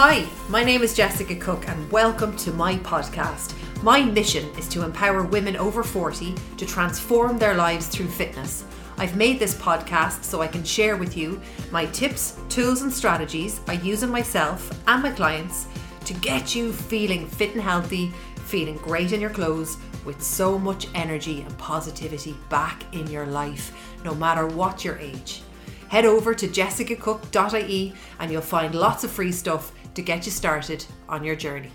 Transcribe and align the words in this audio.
Hi, 0.00 0.24
my 0.48 0.62
name 0.62 0.82
is 0.82 0.94
Jessica 0.94 1.34
Cook, 1.34 1.68
and 1.68 1.90
welcome 1.90 2.36
to 2.36 2.52
my 2.52 2.76
podcast. 2.76 3.52
My 3.82 4.00
mission 4.00 4.48
is 4.56 4.68
to 4.68 4.84
empower 4.84 5.24
women 5.24 5.56
over 5.56 5.82
40 5.82 6.36
to 6.56 6.64
transform 6.64 7.36
their 7.36 7.54
lives 7.54 7.88
through 7.88 8.06
fitness. 8.06 8.62
I've 8.96 9.16
made 9.16 9.40
this 9.40 9.56
podcast 9.56 10.22
so 10.22 10.40
I 10.40 10.46
can 10.46 10.62
share 10.62 10.96
with 10.96 11.16
you 11.16 11.40
my 11.72 11.86
tips, 11.86 12.38
tools, 12.48 12.82
and 12.82 12.92
strategies 12.92 13.60
I 13.66 13.72
use 13.72 14.04
on 14.04 14.10
myself 14.10 14.70
and 14.86 15.02
my 15.02 15.10
clients 15.10 15.66
to 16.04 16.14
get 16.14 16.54
you 16.54 16.72
feeling 16.72 17.26
fit 17.26 17.54
and 17.54 17.60
healthy, 17.60 18.12
feeling 18.44 18.76
great 18.76 19.10
in 19.10 19.20
your 19.20 19.30
clothes, 19.30 19.78
with 20.04 20.22
so 20.22 20.60
much 20.60 20.86
energy 20.94 21.40
and 21.40 21.58
positivity 21.58 22.36
back 22.48 22.84
in 22.94 23.08
your 23.08 23.26
life, 23.26 23.76
no 24.04 24.14
matter 24.14 24.46
what 24.46 24.84
your 24.84 24.96
age. 24.98 25.42
Head 25.88 26.04
over 26.04 26.34
to 26.34 26.46
jessicacook.ie 26.46 27.94
and 28.20 28.30
you'll 28.30 28.42
find 28.42 28.74
lots 28.74 29.04
of 29.04 29.10
free 29.10 29.32
stuff 29.32 29.72
to 29.98 30.02
get 30.02 30.24
you 30.24 30.30
started 30.30 30.84
on 31.08 31.24
your 31.24 31.34
journey. 31.34 31.72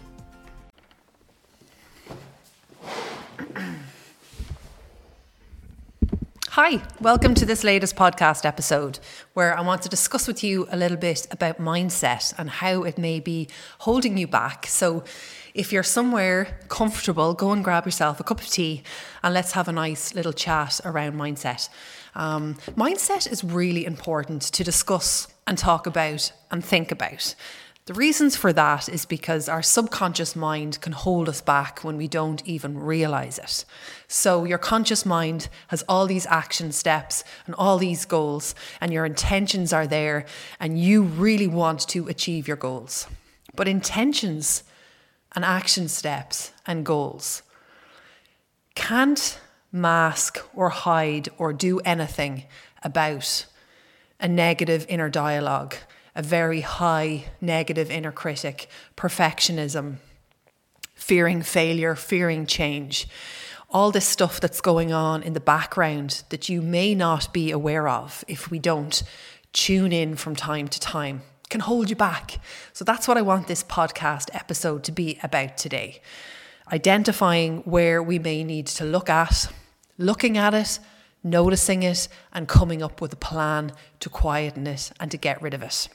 Hi, 6.52 6.82
welcome 7.02 7.34
to 7.34 7.46
this 7.46 7.66
latest 7.66 7.98
podcast 7.98 8.46
episode 8.46 9.00
where 9.34 9.58
I 9.58 9.60
want 9.60 9.82
to 9.82 9.90
discuss 9.90 10.26
with 10.26 10.42
you 10.42 10.70
a 10.72 10.78
little 10.78 10.96
bit 10.96 11.28
about 11.32 11.58
mindset 11.58 12.34
and 12.38 12.50
how 12.50 12.84
it 12.84 12.98
may 12.98 13.20
be 13.20 13.50
holding 13.80 14.18
you 14.18 14.28
back. 14.28 14.68
So, 14.68 15.04
if 15.54 15.74
you're 15.74 15.84
somewhere 15.84 16.60
comfortable, 16.70 17.34
go 17.34 17.52
and 17.52 17.62
grab 17.62 17.86
yourself 17.86 18.22
a 18.22 18.24
cup 18.24 18.40
of 18.40 18.48
tea 18.48 18.84
and 19.22 19.34
let's 19.34 19.52
have 19.52 19.68
a 19.68 19.74
nice 19.74 20.16
little 20.16 20.32
chat 20.32 20.80
around 20.86 21.16
mindset. 21.16 21.68
Um, 22.16 22.56
mindset 22.78 23.30
is 23.30 23.44
really 23.44 23.86
important 23.86 24.44
to 24.44 24.64
discuss 24.64 25.28
and 25.46 25.58
talk 25.58 25.88
about 25.88 26.32
and 26.52 26.64
think 26.64 26.90
about. 26.90 27.36
The 27.86 27.94
reasons 27.94 28.38
for 28.38 28.54
that 28.54 28.88
is 28.88 29.04
because 29.04 29.50
our 29.50 29.62
subconscious 29.62 30.38
mind 30.38 30.80
can 30.80 30.94
hold 30.94 31.28
us 31.28 31.42
back 31.42 31.84
when 31.84 31.98
we 31.98 32.08
don't 32.08 32.46
even 32.48 32.80
realize 32.80 33.38
it. 33.38 33.66
So, 34.08 34.46
your 34.46 34.58
conscious 34.58 35.06
mind 35.06 35.50
has 35.68 35.84
all 35.90 36.06
these 36.06 36.26
action 36.28 36.72
steps 36.72 37.26
and 37.46 37.54
all 37.56 37.78
these 37.78 38.06
goals, 38.06 38.56
and 38.80 38.94
your 38.94 39.06
intentions 39.06 39.74
are 39.74 39.86
there, 39.86 40.26
and 40.62 40.80
you 40.80 41.04
really 41.04 41.48
want 41.48 41.86
to 41.90 42.08
achieve 42.08 42.48
your 42.48 42.56
goals. 42.56 43.06
But 43.54 43.68
intentions 43.68 44.64
and 45.36 45.44
action 45.44 45.90
steps 45.90 46.54
and 46.66 46.86
goals 46.86 47.42
can't 48.76 49.42
mask 49.74 50.40
or 50.56 50.70
hide 50.70 51.28
or 51.38 51.52
do 51.52 51.82
anything 51.82 52.46
about 52.82 53.46
a 54.22 54.28
negative 54.30 54.86
inner 54.88 55.10
dialogue 55.10 55.76
a 56.16 56.22
very 56.22 56.62
high 56.62 57.26
negative 57.42 57.90
inner 57.90 58.12
critic, 58.12 58.68
perfectionism, 58.96 59.98
fearing 60.96 61.42
failure, 61.42 61.96
fearing 61.96 62.46
change. 62.46 63.08
All 63.70 63.92
this 63.92 64.06
stuff 64.06 64.40
that's 64.40 64.62
going 64.62 64.94
on 64.94 65.24
in 65.24 65.34
the 65.34 65.40
background 65.40 66.24
that 66.30 66.48
you 66.48 66.62
may 66.62 66.94
not 66.94 67.34
be 67.34 67.52
aware 67.52 67.88
of 67.88 68.24
if 68.28 68.52
we 68.52 68.60
don't 68.60 69.02
tune 69.52 69.92
in 69.92 70.16
from 70.16 70.36
time 70.36 70.68
to 70.68 70.80
time 70.80 71.24
can 71.54 71.62
hold 71.62 71.88
you 71.88 71.96
back. 71.96 72.40
So 72.74 72.84
that's 72.84 73.08
what 73.08 73.16
I 73.16 73.22
want 73.22 73.48
this 73.48 73.64
podcast 73.64 74.30
episode 74.34 74.84
to 74.86 74.92
be 74.92 75.20
about 75.22 75.56
today. 75.56 76.02
Identifying 76.72 77.60
where 77.60 78.02
we 78.02 78.18
may 78.18 78.44
need 78.44 78.66
to 78.68 78.84
look 78.84 79.08
at, 79.08 79.48
looking 80.00 80.36
at 80.36 80.56
it, 80.56 80.80
noticing 81.24 81.84
it, 81.84 82.08
and 82.34 82.48
coming 82.48 82.82
up 82.82 83.00
with 83.02 83.14
a 83.14 83.18
plan 83.18 83.72
to 84.00 84.10
quieten 84.10 84.66
it 84.66 84.92
and 85.00 85.12
to 85.12 85.18
get 85.18 85.44
rid 85.44 85.54
of 85.54 85.62
it. 85.62 85.90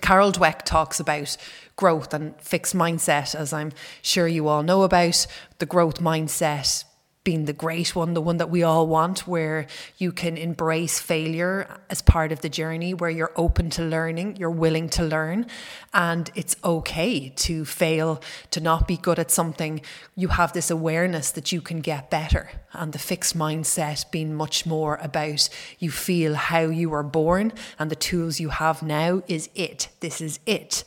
Carol 0.00 0.32
Dweck 0.32 0.62
talks 0.62 1.00
about 1.00 1.36
growth 1.76 2.12
and 2.12 2.38
fixed 2.40 2.74
mindset, 2.74 3.34
as 3.34 3.52
I'm 3.52 3.72
sure 4.02 4.28
you 4.28 4.48
all 4.48 4.62
know 4.62 4.82
about. 4.82 5.26
The 5.58 5.66
growth 5.66 6.00
mindset 6.00 6.84
being 7.22 7.44
the 7.44 7.52
great 7.52 7.94
one, 7.94 8.14
the 8.14 8.20
one 8.20 8.38
that 8.38 8.48
we 8.48 8.62
all 8.62 8.86
want, 8.86 9.26
where 9.26 9.66
you 9.98 10.10
can 10.10 10.38
embrace 10.38 10.98
failure 10.98 11.68
as 11.90 12.00
part 12.00 12.32
of 12.32 12.40
the 12.40 12.48
journey, 12.48 12.94
where 12.94 13.10
you're 13.10 13.32
open 13.36 13.68
to 13.68 13.82
learning, 13.82 14.36
you're 14.36 14.50
willing 14.50 14.88
to 14.88 15.02
learn, 15.02 15.46
and 15.92 16.30
it's 16.34 16.56
okay 16.64 17.28
to 17.36 17.66
fail, 17.66 18.22
to 18.50 18.60
not 18.60 18.88
be 18.88 18.96
good 18.96 19.18
at 19.18 19.30
something. 19.30 19.82
You 20.16 20.28
have 20.28 20.54
this 20.54 20.70
awareness 20.70 21.30
that 21.32 21.52
you 21.52 21.60
can 21.60 21.80
get 21.80 22.10
better. 22.10 22.50
And 22.72 22.92
the 22.92 22.98
fixed 22.98 23.36
mindset 23.36 24.10
being 24.10 24.34
much 24.34 24.64
more 24.64 24.98
about 25.02 25.48
you 25.78 25.90
feel 25.90 26.34
how 26.34 26.60
you 26.60 26.88
were 26.88 27.02
born 27.02 27.52
and 27.78 27.90
the 27.90 27.96
tools 27.96 28.40
you 28.40 28.48
have 28.48 28.82
now 28.82 29.22
is 29.26 29.50
it. 29.54 29.88
This 30.00 30.20
is 30.20 30.40
it. 30.46 30.84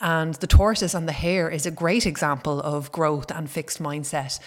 And 0.00 0.34
the 0.34 0.46
tortoise 0.46 0.94
and 0.94 1.08
the 1.08 1.12
hare 1.12 1.48
is 1.48 1.66
a 1.66 1.70
great 1.70 2.06
example 2.06 2.60
of 2.60 2.92
growth 2.92 3.30
and 3.30 3.50
fixed 3.50 3.82
mindset 3.82 4.38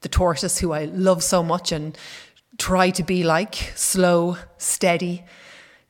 the 0.00 0.08
tortoise, 0.08 0.58
who 0.58 0.72
I 0.72 0.84
love 0.86 1.22
so 1.22 1.42
much 1.42 1.72
and 1.72 1.96
try 2.58 2.90
to 2.90 3.02
be 3.02 3.22
like, 3.22 3.72
slow, 3.74 4.36
steady, 4.58 5.24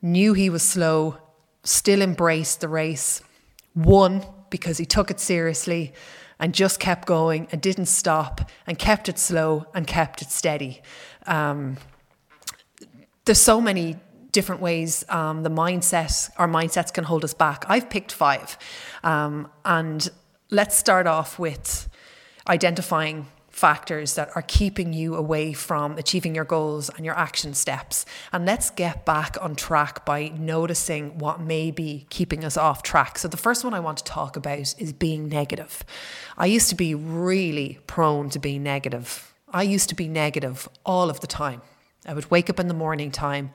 knew 0.03 0.35
he 0.35 0.51
was 0.51 0.63
slow, 0.63 1.19
still 1.65 2.03
embraced 2.03 2.61
the 2.61 2.69
race, 2.69 3.23
won 3.75 4.25
because 4.51 4.79
he 4.79 4.85
took 4.85 5.11
it 5.11 5.21
seriously 5.21 5.93
and 6.39 6.55
just 6.55 6.81
kept 6.81 7.07
going 7.07 7.47
and 7.53 7.61
didn't 7.61 7.87
stop 7.87 8.51
and 8.67 8.79
kept 8.79 9.09
it 9.09 9.19
slow 9.19 9.67
and 9.75 9.87
kept 9.87 10.23
it 10.23 10.31
steady. 10.31 10.83
Um, 11.27 11.77
there's 13.25 13.41
so 13.41 13.61
many 13.61 13.97
different 14.33 14.61
ways 14.61 15.05
um, 15.09 15.43
the 15.43 15.51
mindset, 15.51 16.31
our 16.39 16.49
mindsets 16.49 16.93
can 16.93 17.05
hold 17.05 17.25
us 17.25 17.35
back. 17.35 17.65
I've 17.69 17.91
picked 17.91 18.13
five. 18.13 18.57
Um, 19.05 19.51
and 19.65 20.09
let's 20.51 20.77
start 20.77 21.07
off 21.07 21.39
with 21.39 21.89
identifying 22.49 23.27
factors 23.61 24.15
that 24.15 24.31
are 24.35 24.43
keeping 24.43 24.95
you 24.95 25.15
away 25.15 25.53
from 25.53 25.99
achieving 25.99 26.35
your 26.35 26.47
goals 26.47 26.89
and 26.89 27.05
your 27.05 27.17
action 27.17 27.53
steps. 27.53 28.07
And 28.33 28.47
let's 28.47 28.71
get 28.71 29.05
back 29.05 29.37
on 29.41 29.55
track 29.55 30.07
by 30.07 30.29
noticing 30.29 31.19
what 31.19 31.41
may 31.41 31.71
be 31.71 32.07
keeping 32.09 32.43
us 32.43 32.57
off 32.57 32.83
track. 32.83 33.19
So, 33.19 33.29
the 33.29 33.37
first 33.37 33.63
one 33.63 33.75
I 33.75 33.81
want 33.81 33.99
to 33.99 34.05
talk 34.05 34.37
about 34.37 34.75
is 34.79 34.93
being 34.95 35.29
negative. 35.29 35.85
I 36.39 36.47
used 36.47 36.71
to 36.71 36.75
be 36.75 36.95
really 36.95 37.79
prone 37.87 38.31
to 38.31 38.39
being 38.39 38.63
negative. 38.63 39.35
I 39.53 39.63
used 39.63 39.91
to 39.91 39.95
be 39.95 40.09
negative 40.09 40.69
all 40.87 41.11
of 41.11 41.21
the 41.21 41.27
time. 41.27 41.61
I 42.07 42.15
would 42.15 42.31
wake 42.31 42.49
up 42.49 42.59
in 42.59 42.69
the 42.69 42.75
morning 42.75 43.11
time, 43.11 43.51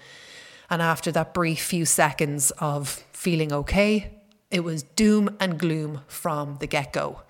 and 0.69 0.81
after 0.81 1.11
that 1.13 1.33
brief 1.33 1.61
few 1.63 1.85
seconds 1.85 2.51
of 2.59 3.03
feeling 3.11 3.51
okay, 3.51 4.15
it 4.51 4.63
was 4.63 4.83
doom 4.83 5.35
and 5.39 5.59
gloom 5.59 6.01
from 6.07 6.57
the 6.59 6.67
get 6.67 6.93
go. 6.93 7.23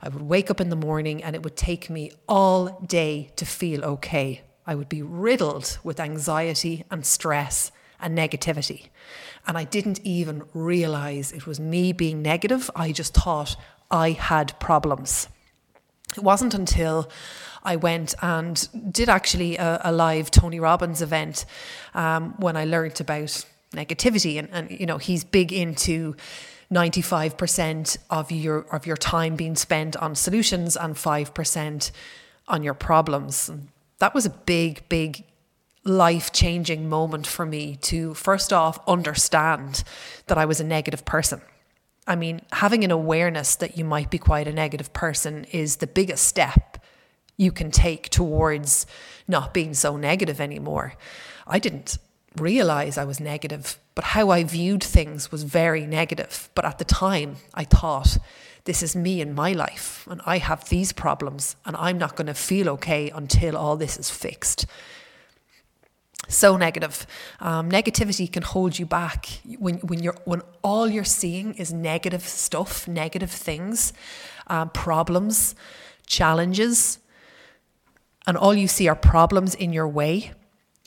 I 0.00 0.08
would 0.08 0.22
wake 0.22 0.50
up 0.50 0.60
in 0.60 0.70
the 0.70 0.76
morning 0.76 1.22
and 1.22 1.36
it 1.36 1.42
would 1.42 1.56
take 1.56 1.90
me 1.90 2.12
all 2.28 2.80
day 2.86 3.30
to 3.36 3.44
feel 3.44 3.84
okay. 3.84 4.42
I 4.66 4.74
would 4.74 4.88
be 4.88 5.02
riddled 5.02 5.78
with 5.84 6.00
anxiety 6.00 6.84
and 6.90 7.04
stress 7.04 7.72
and 8.00 8.16
negativity. 8.16 8.88
And 9.46 9.58
I 9.58 9.64
didn't 9.64 10.00
even 10.04 10.44
realize 10.54 11.32
it 11.32 11.46
was 11.46 11.60
me 11.60 11.92
being 11.92 12.22
negative. 12.22 12.70
I 12.74 12.92
just 12.92 13.14
thought 13.14 13.56
I 13.90 14.10
had 14.10 14.58
problems. 14.60 15.28
It 16.16 16.22
wasn't 16.22 16.54
until 16.54 17.10
I 17.62 17.76
went 17.76 18.14
and 18.22 18.68
did 18.92 19.08
actually 19.08 19.56
a, 19.56 19.80
a 19.84 19.92
live 19.92 20.30
Tony 20.30 20.60
Robbins 20.60 21.02
event 21.02 21.44
um, 21.94 22.34
when 22.38 22.56
I 22.56 22.64
learned 22.64 23.00
about 23.00 23.44
negativity. 23.72 24.38
And, 24.38 24.48
and, 24.52 24.70
you 24.70 24.86
know, 24.86 24.98
he's 24.98 25.24
big 25.24 25.52
into 25.52 26.16
95% 26.72 27.98
of 28.08 28.30
your 28.32 28.60
of 28.74 28.86
your 28.86 28.96
time 28.96 29.36
being 29.36 29.54
spent 29.54 29.96
on 29.96 30.14
solutions 30.14 30.76
and 30.76 30.94
5% 30.94 31.90
on 32.48 32.62
your 32.62 32.74
problems. 32.74 33.48
And 33.48 33.68
that 33.98 34.14
was 34.14 34.26
a 34.26 34.30
big 34.30 34.88
big 34.88 35.24
life-changing 35.84 36.88
moment 36.88 37.26
for 37.26 37.44
me 37.44 37.76
to 37.76 38.14
first 38.14 38.52
off 38.52 38.78
understand 38.88 39.82
that 40.28 40.38
I 40.38 40.44
was 40.44 40.60
a 40.60 40.64
negative 40.64 41.04
person. 41.04 41.42
I 42.06 42.16
mean, 42.16 42.40
having 42.52 42.84
an 42.84 42.90
awareness 42.90 43.56
that 43.56 43.76
you 43.76 43.84
might 43.84 44.10
be 44.10 44.18
quite 44.18 44.48
a 44.48 44.52
negative 44.52 44.92
person 44.92 45.44
is 45.52 45.76
the 45.76 45.86
biggest 45.86 46.24
step 46.24 46.78
you 47.36 47.52
can 47.52 47.70
take 47.70 48.08
towards 48.08 48.86
not 49.26 49.52
being 49.52 49.74
so 49.74 49.96
negative 49.96 50.40
anymore. 50.40 50.94
I 51.46 51.58
didn't 51.58 51.98
realize 52.36 52.98
I 52.98 53.04
was 53.04 53.20
negative, 53.20 53.78
but 53.94 54.04
how 54.04 54.30
I 54.30 54.44
viewed 54.44 54.82
things 54.82 55.30
was 55.30 55.42
very 55.42 55.86
negative. 55.86 56.48
But 56.54 56.64
at 56.64 56.78
the 56.78 56.84
time, 56.84 57.36
I 57.54 57.64
thought, 57.64 58.18
this 58.64 58.82
is 58.82 58.94
me 58.94 59.20
in 59.20 59.34
my 59.34 59.52
life, 59.52 60.06
and 60.10 60.20
I 60.24 60.38
have 60.38 60.68
these 60.68 60.92
problems, 60.92 61.56
and 61.64 61.76
I'm 61.76 61.98
not 61.98 62.16
going 62.16 62.28
to 62.28 62.34
feel 62.34 62.68
okay 62.70 63.10
until 63.10 63.56
all 63.56 63.76
this 63.76 63.96
is 63.96 64.08
fixed. 64.08 64.66
So 66.28 66.56
negative. 66.56 67.06
Um, 67.40 67.68
negativity 67.68 68.32
can 68.32 68.44
hold 68.44 68.78
you 68.78 68.86
back 68.86 69.26
when 69.58 69.78
when 69.78 70.02
you're 70.02 70.16
when 70.24 70.42
all 70.62 70.88
you're 70.88 71.04
seeing 71.04 71.54
is 71.54 71.72
negative 71.72 72.22
stuff, 72.22 72.86
negative 72.86 73.30
things, 73.30 73.92
um, 74.46 74.70
problems, 74.70 75.56
challenges, 76.06 77.00
and 78.26 78.36
all 78.36 78.54
you 78.54 78.68
see 78.68 78.88
are 78.88 78.94
problems 78.94 79.54
in 79.56 79.72
your 79.72 79.88
way 79.88 80.32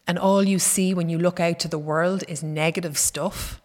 and 0.07 0.19
all 0.19 0.43
you 0.43 0.59
see 0.59 0.93
when 0.93 1.09
you 1.09 1.17
look 1.17 1.39
out 1.39 1.59
to 1.59 1.67
the 1.67 1.79
world 1.79 2.23
is 2.27 2.43
negative 2.43 2.97
stuff, 2.97 3.61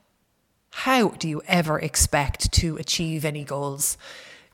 how 0.70 1.08
do 1.08 1.28
you 1.28 1.42
ever 1.46 1.78
expect 1.78 2.52
to 2.52 2.76
achieve 2.76 3.24
any 3.24 3.44
goals? 3.44 3.98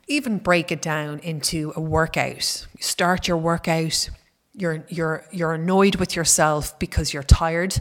Even 0.07 0.37
break 0.37 0.71
it 0.71 0.81
down 0.81 1.19
into 1.19 1.71
a 1.75 1.81
workout. 1.81 2.67
You 2.75 2.81
start 2.83 3.27
your 3.27 3.37
workout, 3.37 4.09
you're, 4.53 4.83
you're, 4.89 5.25
you're 5.31 5.53
annoyed 5.53 5.95
with 5.95 6.15
yourself 6.15 6.77
because 6.79 7.13
you're 7.13 7.23
tired. 7.23 7.79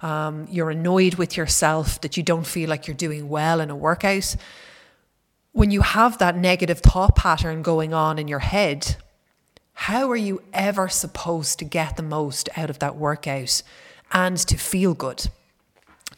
Um, 0.00 0.46
you're 0.50 0.70
annoyed 0.70 1.14
with 1.14 1.36
yourself 1.36 2.00
that 2.02 2.16
you 2.16 2.22
don't 2.22 2.46
feel 2.46 2.68
like 2.68 2.86
you're 2.86 2.96
doing 2.96 3.28
well 3.28 3.60
in 3.60 3.70
a 3.70 3.76
workout. 3.76 4.36
When 5.52 5.70
you 5.70 5.80
have 5.82 6.18
that 6.18 6.36
negative 6.36 6.80
thought 6.80 7.16
pattern 7.16 7.62
going 7.62 7.94
on 7.94 8.18
in 8.18 8.28
your 8.28 8.40
head, 8.40 8.96
how 9.78 10.10
are 10.10 10.16
you 10.16 10.42
ever 10.54 10.88
supposed 10.88 11.58
to 11.58 11.64
get 11.64 11.96
the 11.96 12.02
most 12.02 12.48
out 12.56 12.70
of 12.70 12.78
that 12.78 12.96
workout 12.96 13.62
and 14.10 14.38
to 14.38 14.56
feel 14.56 14.94
good? 14.94 15.28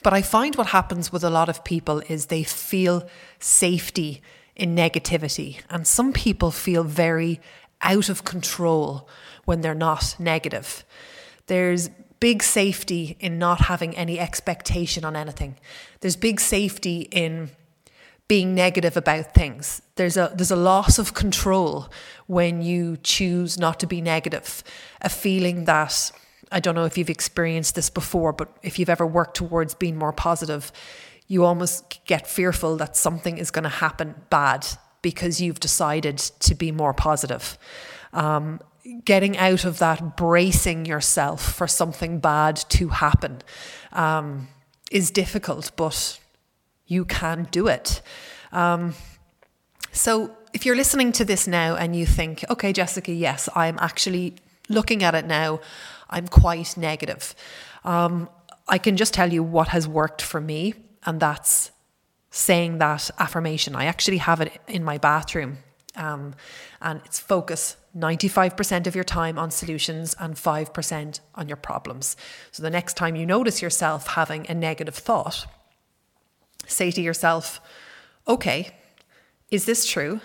But 0.05 0.13
I 0.13 0.23
find 0.23 0.55
what 0.55 0.69
happens 0.69 1.13
with 1.13 1.25
a 1.25 1.29
lot 1.29 1.49
of 1.49 1.65
people 1.65 2.01
is 2.09 2.27
they 2.27 2.45
feel 2.45 3.07
safety 3.41 4.23
in 4.55 4.77
negativity. 4.77 5.61
And 5.69 5.89
some 5.89 6.13
people 6.13 6.53
feel 6.53 6.85
very 6.85 7.41
out 7.83 8.09
of 8.09 8.25
control 8.25 9.09
when 9.45 9.61
they're 9.61 9.75
not 9.75 10.15
negative. 10.21 10.85
There's 11.47 11.91
big 12.21 12.45
safety 12.45 13.17
in 13.19 13.41
not 13.41 13.63
having 13.63 13.97
any 13.97 14.21
expectation 14.21 15.05
on 15.05 15.17
anything. 15.17 15.57
There's 16.01 16.17
big 16.17 16.39
safety 16.39 17.09
in 17.11 17.51
being 18.29 18.55
negative 18.55 18.97
about 18.97 19.33
things. 19.33 19.81
There's 19.97 20.17
a 20.17 20.31
there's 20.35 20.51
a 20.51 20.57
loss 20.57 20.99
of 20.99 21.15
control 21.15 21.91
when 22.27 22.61
you 22.61 22.99
choose 23.03 23.59
not 23.59 23.81
to 23.81 23.87
be 23.87 24.01
negative. 24.01 24.63
A 25.01 25.09
feeling 25.09 25.65
that 25.65 26.13
I 26.53 26.61
don't 26.61 26.75
know 26.75 26.85
if 26.85 26.97
you've 26.97 27.11
experienced 27.11 27.75
this 27.75 27.91
before, 27.91 28.33
but 28.33 28.55
if 28.63 28.79
you've 28.79 28.91
ever 28.91 29.07
worked 29.07 29.37
towards 29.37 29.75
being 29.75 29.97
more 29.97 30.13
positive, 30.13 30.73
you 31.27 31.45
almost 31.45 32.05
get 32.07 32.27
fearful 32.27 32.77
that 32.77 32.97
something 32.97 33.39
is 33.39 33.51
going 33.51 33.65
to 33.65 33.69
happen 33.69 34.15
bad 34.31 34.67
because 35.03 35.41
you've 35.41 35.61
decided 35.61 36.19
to 36.19 36.55
be 36.55 36.73
more 36.73 36.95
positive. 36.95 37.59
Um, 38.13 38.61
getting 39.05 39.37
out 39.37 39.65
of 39.65 39.79
that 39.79 40.17
bracing 40.17 40.87
yourself 40.87 41.43
for 41.55 41.67
something 41.67 42.19
bad 42.19 42.57
to 42.71 42.89
happen 42.89 43.43
um, 43.93 44.49
is 44.91 45.11
difficult, 45.11 45.71
but 45.77 46.19
you 46.89 47.05
can 47.05 47.47
do 47.51 47.69
it. 47.69 48.03
Um, 48.51 48.95
so 49.93 50.37
if 50.53 50.67
you're 50.67 50.77
listening 50.77 51.13
to 51.13 51.25
this 51.25 51.47
now 51.47 51.77
and 51.77 51.95
you 51.95 52.07
think, 52.07 52.45
okay, 52.51 52.73
Jessica, 52.73 53.13
yes, 53.13 53.49
I'm 53.55 53.79
actually 53.79 54.35
looking 54.69 55.03
at 55.03 55.15
it 55.15 55.27
now, 55.27 55.61
I'm 56.11 56.27
quite 56.27 56.77
negative. 56.77 57.35
Um, 57.85 58.29
I 58.67 58.79
can 58.79 58.97
just 58.97 59.15
tell 59.15 59.33
you 59.33 59.43
what 59.43 59.69
has 59.69 59.87
worked 59.87 60.23
for 60.23 60.41
me, 60.41 60.75
and 61.05 61.21
that's 61.21 61.71
saying 62.31 62.79
that 62.79 63.11
affirmation. 63.19 63.75
I 63.75 63.87
actually 63.87 64.19
have 64.19 64.41
it 64.41 64.53
in 64.67 64.85
my 64.85 64.99
bathroom, 64.99 65.59
um, 65.97 66.35
and 66.81 67.01
it's 67.05 67.19
focus 67.19 67.77
95% 67.97 68.87
of 68.87 68.95
your 68.95 69.05
time 69.05 69.39
on 69.39 69.51
solutions 69.51 70.15
and 70.21 70.35
5% 70.35 71.21
on 71.35 71.49
your 71.49 71.57
problems. 71.57 72.17
So 72.53 72.63
the 72.63 72.71
next 72.71 72.97
time 72.97 73.17
you 73.17 73.27
notice 73.27 73.63
yourself 73.63 74.09
having 74.09 74.47
a 74.49 74.55
negative 74.55 74.95
thought, 74.95 75.47
say 76.69 76.93
to 76.93 77.01
yourself, 77.03 77.61
okay, 78.29 78.71
is 79.51 79.65
this 79.65 79.85
true? 79.85 80.21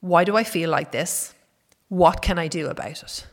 Why 0.00 0.24
do 0.24 0.36
I 0.36 0.42
feel 0.42 0.70
like 0.70 0.90
this? 0.90 1.34
What 1.88 2.22
can 2.22 2.38
I 2.38 2.48
do 2.48 2.66
about 2.68 3.02
it? 3.02 3.26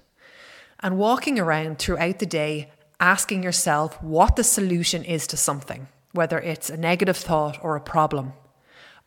And 0.80 0.98
walking 0.98 1.40
around 1.40 1.80
throughout 1.80 2.20
the 2.20 2.26
day 2.26 2.72
asking 3.00 3.44
yourself 3.44 4.02
what 4.02 4.36
the 4.36 4.44
solution 4.44 5.04
is 5.04 5.28
to 5.28 5.38
something, 5.38 5.88
whether 6.12 6.40
it's 6.40 6.70
a 6.70 6.78
negative 6.78 7.18
thought 7.18 7.58
or 7.62 7.76
a 7.76 7.82
problem, 7.82 8.34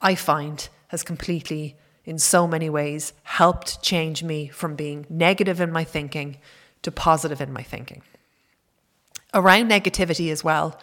I 0.01 0.15
find 0.15 0.69
has 0.89 1.03
completely, 1.03 1.77
in 2.05 2.19
so 2.19 2.47
many 2.47 2.69
ways, 2.69 3.13
helped 3.23 3.83
change 3.83 4.23
me 4.23 4.49
from 4.49 4.77
being 4.77 5.07
negative 5.09 5.61
in 5.61 5.73
my 5.73 5.85
thinking 5.85 6.39
to 6.83 6.93
positive 6.93 7.41
in 7.41 7.53
my 7.53 7.63
thinking. 7.63 8.03
Around 9.35 9.71
negativity 9.71 10.31
as 10.31 10.45
well, 10.45 10.79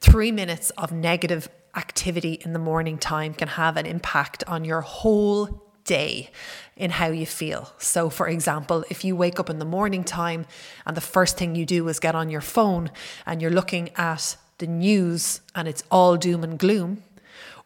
three 0.00 0.32
minutes 0.32 0.70
of 0.70 0.92
negative 0.92 1.48
activity 1.76 2.40
in 2.44 2.52
the 2.52 2.58
morning 2.58 2.98
time 2.98 3.34
can 3.34 3.48
have 3.48 3.76
an 3.76 3.86
impact 3.86 4.44
on 4.46 4.64
your 4.64 4.80
whole 4.80 5.62
day 5.84 6.30
in 6.76 6.90
how 6.90 7.08
you 7.08 7.26
feel. 7.26 7.72
So, 7.78 8.10
for 8.10 8.28
example, 8.28 8.84
if 8.90 9.04
you 9.04 9.16
wake 9.16 9.40
up 9.40 9.50
in 9.50 9.58
the 9.58 9.64
morning 9.64 10.04
time 10.04 10.46
and 10.86 10.96
the 10.96 11.00
first 11.00 11.36
thing 11.36 11.54
you 11.54 11.66
do 11.66 11.88
is 11.88 11.98
get 11.98 12.14
on 12.14 12.30
your 12.30 12.40
phone 12.40 12.90
and 13.26 13.40
you're 13.40 13.50
looking 13.50 13.90
at 13.96 14.36
the 14.58 14.66
news 14.66 15.40
and 15.54 15.66
it's 15.66 15.82
all 15.90 16.16
doom 16.16 16.44
and 16.44 16.58
gloom, 16.58 17.02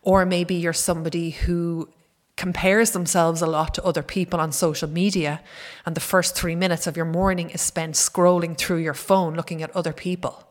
or 0.02 0.25
maybe 0.25 0.55
you're 0.55 0.73
somebody 0.73 1.31
who 1.31 1.88
compares 2.37 2.93
themselves 2.93 3.43
a 3.43 3.46
lot 3.46 3.75
to 3.75 3.84
other 3.84 4.02
people 4.02 4.40
on 4.40 4.52
social 4.52 4.88
media, 4.88 5.40
and 5.84 5.94
the 5.94 6.00
first 6.00 6.34
three 6.34 6.56
minutes 6.56 6.87
of 6.87 6.96
your 6.96 7.06
morning 7.06 7.50
is 7.50 7.61
spent 7.61 7.94
scrolling 7.94 8.56
through 8.56 8.79
your 8.79 8.94
phone 8.94 9.34
looking 9.34 9.62
at 9.62 9.75
other 9.76 9.93
people, 9.93 10.49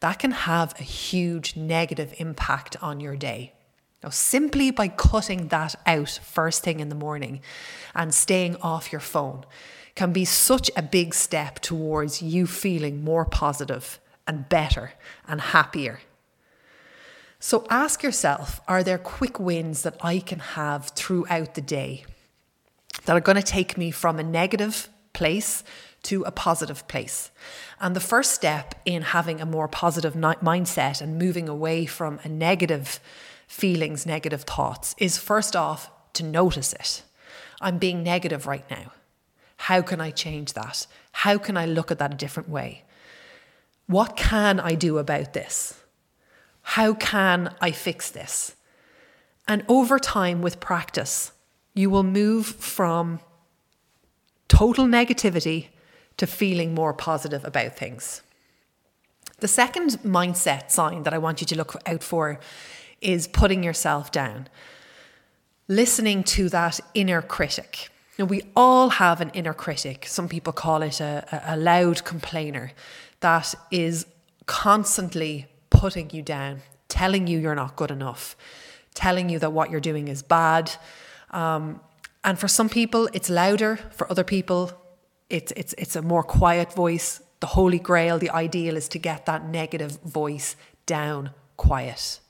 that 0.00 0.18
can 0.18 0.30
have 0.30 0.78
a 0.78 0.82
huge 0.82 1.56
negative 1.56 2.14
impact 2.18 2.76
on 2.82 3.00
your 3.00 3.16
day. 3.16 3.52
Now, 4.02 4.10
simply 4.10 4.70
by 4.70 4.88
cutting 4.88 5.48
that 5.48 5.74
out 5.86 6.20
first 6.22 6.62
thing 6.62 6.80
in 6.80 6.88
the 6.88 6.94
morning 6.94 7.40
and 7.94 8.14
staying 8.14 8.56
off 8.56 8.92
your 8.92 9.00
phone 9.00 9.44
can 9.94 10.12
be 10.12 10.24
such 10.24 10.70
a 10.76 10.82
big 10.82 11.14
step 11.14 11.60
towards 11.60 12.22
you 12.22 12.46
feeling 12.46 13.02
more 13.02 13.24
positive 13.24 13.98
and 14.26 14.48
better 14.48 14.92
and 15.26 15.40
happier. 15.40 16.00
So 17.40 17.66
ask 17.70 18.02
yourself 18.02 18.60
are 18.68 18.82
there 18.82 18.98
quick 18.98 19.40
wins 19.40 19.82
that 19.82 19.96
I 20.00 20.18
can 20.18 20.38
have 20.38 20.88
throughout 20.90 21.54
the 21.54 21.60
day 21.60 22.04
that 23.04 23.16
are 23.16 23.20
going 23.20 23.36
to 23.36 23.42
take 23.42 23.78
me 23.78 23.90
from 23.90 24.18
a 24.18 24.22
negative 24.22 24.88
place 25.12 25.64
to 26.06 26.22
a 26.22 26.30
positive 26.30 26.86
place? 26.88 27.30
And 27.80 27.94
the 27.94 28.00
first 28.00 28.32
step 28.32 28.74
in 28.84 29.02
having 29.02 29.40
a 29.40 29.46
more 29.46 29.68
positive 29.68 30.14
mindset 30.14 31.00
and 31.00 31.18
moving 31.18 31.48
away 31.48 31.86
from 31.86 32.18
a 32.24 32.28
negative 32.28 33.00
feelings, 33.46 34.06
negative 34.06 34.42
thoughts, 34.42 34.94
is 34.98 35.18
first 35.18 35.54
off 35.54 35.90
to 36.14 36.24
notice 36.24 36.72
it. 36.72 37.02
I'm 37.60 37.78
being 37.78 38.02
negative 38.02 38.46
right 38.46 38.68
now. 38.70 38.92
How 39.56 39.82
can 39.82 40.00
I 40.00 40.10
change 40.10 40.52
that? 40.52 40.86
How 41.12 41.38
can 41.38 41.56
I 41.56 41.66
look 41.66 41.90
at 41.90 41.98
that 41.98 42.12
a 42.12 42.16
different 42.16 42.48
way? 42.48 42.84
What 43.86 44.16
can 44.16 44.60
I 44.60 44.74
do 44.74 44.98
about 44.98 45.32
this? 45.32 45.80
How 46.62 46.94
can 46.94 47.54
I 47.60 47.70
fix 47.70 48.10
this? 48.10 48.56
And 49.48 49.64
over 49.68 49.98
time, 49.98 50.42
with 50.42 50.58
practice, 50.60 51.32
you 51.74 51.88
will 51.88 52.02
move 52.02 52.46
from 52.46 53.20
total 54.48 54.86
negativity 54.86 55.68
to 56.16 56.26
feeling 56.26 56.74
more 56.74 56.92
positive 56.92 57.44
about 57.44 57.76
things. 57.76 58.22
The 59.38 59.48
second 59.48 59.98
mindset 60.02 60.70
sign 60.70 61.02
that 61.02 61.12
I 61.12 61.18
want 61.18 61.40
you 61.40 61.46
to 61.48 61.56
look 61.56 61.76
out 61.86 62.02
for 62.02 62.40
is 63.02 63.28
putting 63.28 63.62
yourself 63.62 64.10
down, 64.10 64.48
listening 65.68 66.24
to 66.24 66.48
that 66.48 66.80
inner 66.94 67.20
critic. 67.20 67.90
Now, 68.18 68.24
we 68.24 68.42
all 68.56 68.88
have 68.88 69.20
an 69.20 69.30
inner 69.34 69.52
critic. 69.52 70.06
Some 70.06 70.26
people 70.28 70.54
call 70.54 70.82
it 70.82 71.00
a, 71.00 71.42
a 71.46 71.56
loud 71.56 72.04
complainer 72.04 72.72
that 73.20 73.54
is 73.70 74.06
constantly 74.46 75.46
putting 75.68 76.08
you 76.10 76.22
down, 76.22 76.62
telling 76.88 77.26
you 77.26 77.38
you're 77.38 77.54
not 77.54 77.76
good 77.76 77.90
enough, 77.90 78.36
telling 78.94 79.28
you 79.28 79.38
that 79.40 79.52
what 79.52 79.70
you're 79.70 79.80
doing 79.80 80.08
is 80.08 80.22
bad. 80.22 80.72
Um, 81.30 81.80
and 82.24 82.38
for 82.38 82.48
some 82.48 82.70
people, 82.70 83.10
it's 83.12 83.28
louder. 83.28 83.76
For 83.92 84.10
other 84.10 84.24
people, 84.24 84.72
it's, 85.28 85.52
it's, 85.56 85.74
it's 85.78 85.96
a 85.96 86.02
more 86.02 86.22
quiet 86.22 86.72
voice. 86.72 87.20
The 87.40 87.48
holy 87.48 87.78
grail, 87.78 88.18
the 88.18 88.30
ideal 88.30 88.76
is 88.76 88.88
to 88.88 88.98
get 88.98 89.26
that 89.26 89.48
negative 89.48 90.00
voice 90.02 90.56
down 90.86 91.30
quiet. 91.56 92.20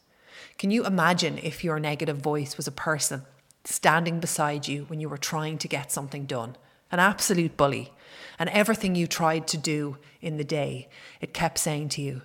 Can 0.59 0.71
you 0.71 0.87
imagine 0.87 1.39
if 1.39 1.63
your 1.63 1.79
negative 1.79 2.19
voice 2.19 2.57
was 2.57 2.67
a 2.67 2.73
person 2.73 3.23
standing 3.65 4.21
beside 4.21 4.67
you 4.67 4.85
when 4.85 5.01
you 5.01 5.09
were 5.09 5.19
trying 5.19 5.59
to 5.59 5.69
get 5.69 5.93
something 5.93 6.25
done? 6.25 6.57
An 6.91 6.99
absolute 6.99 7.57
bully. 7.57 7.93
And 8.39 8.49
everything 8.51 8.95
you 8.95 9.07
tried 9.07 9.47
to 9.49 9.59
do 9.59 9.99
in 10.21 10.37
the 10.37 10.45
day, 10.45 10.89
it 11.21 11.35
kept 11.35 11.59
saying 11.59 11.91
to 11.91 12.03
you, 12.03 12.23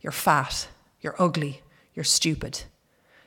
You're 0.00 0.12
fat, 0.12 0.68
you're 1.00 1.20
ugly, 1.20 1.62
you're 1.94 2.04
stupid. 2.04 2.62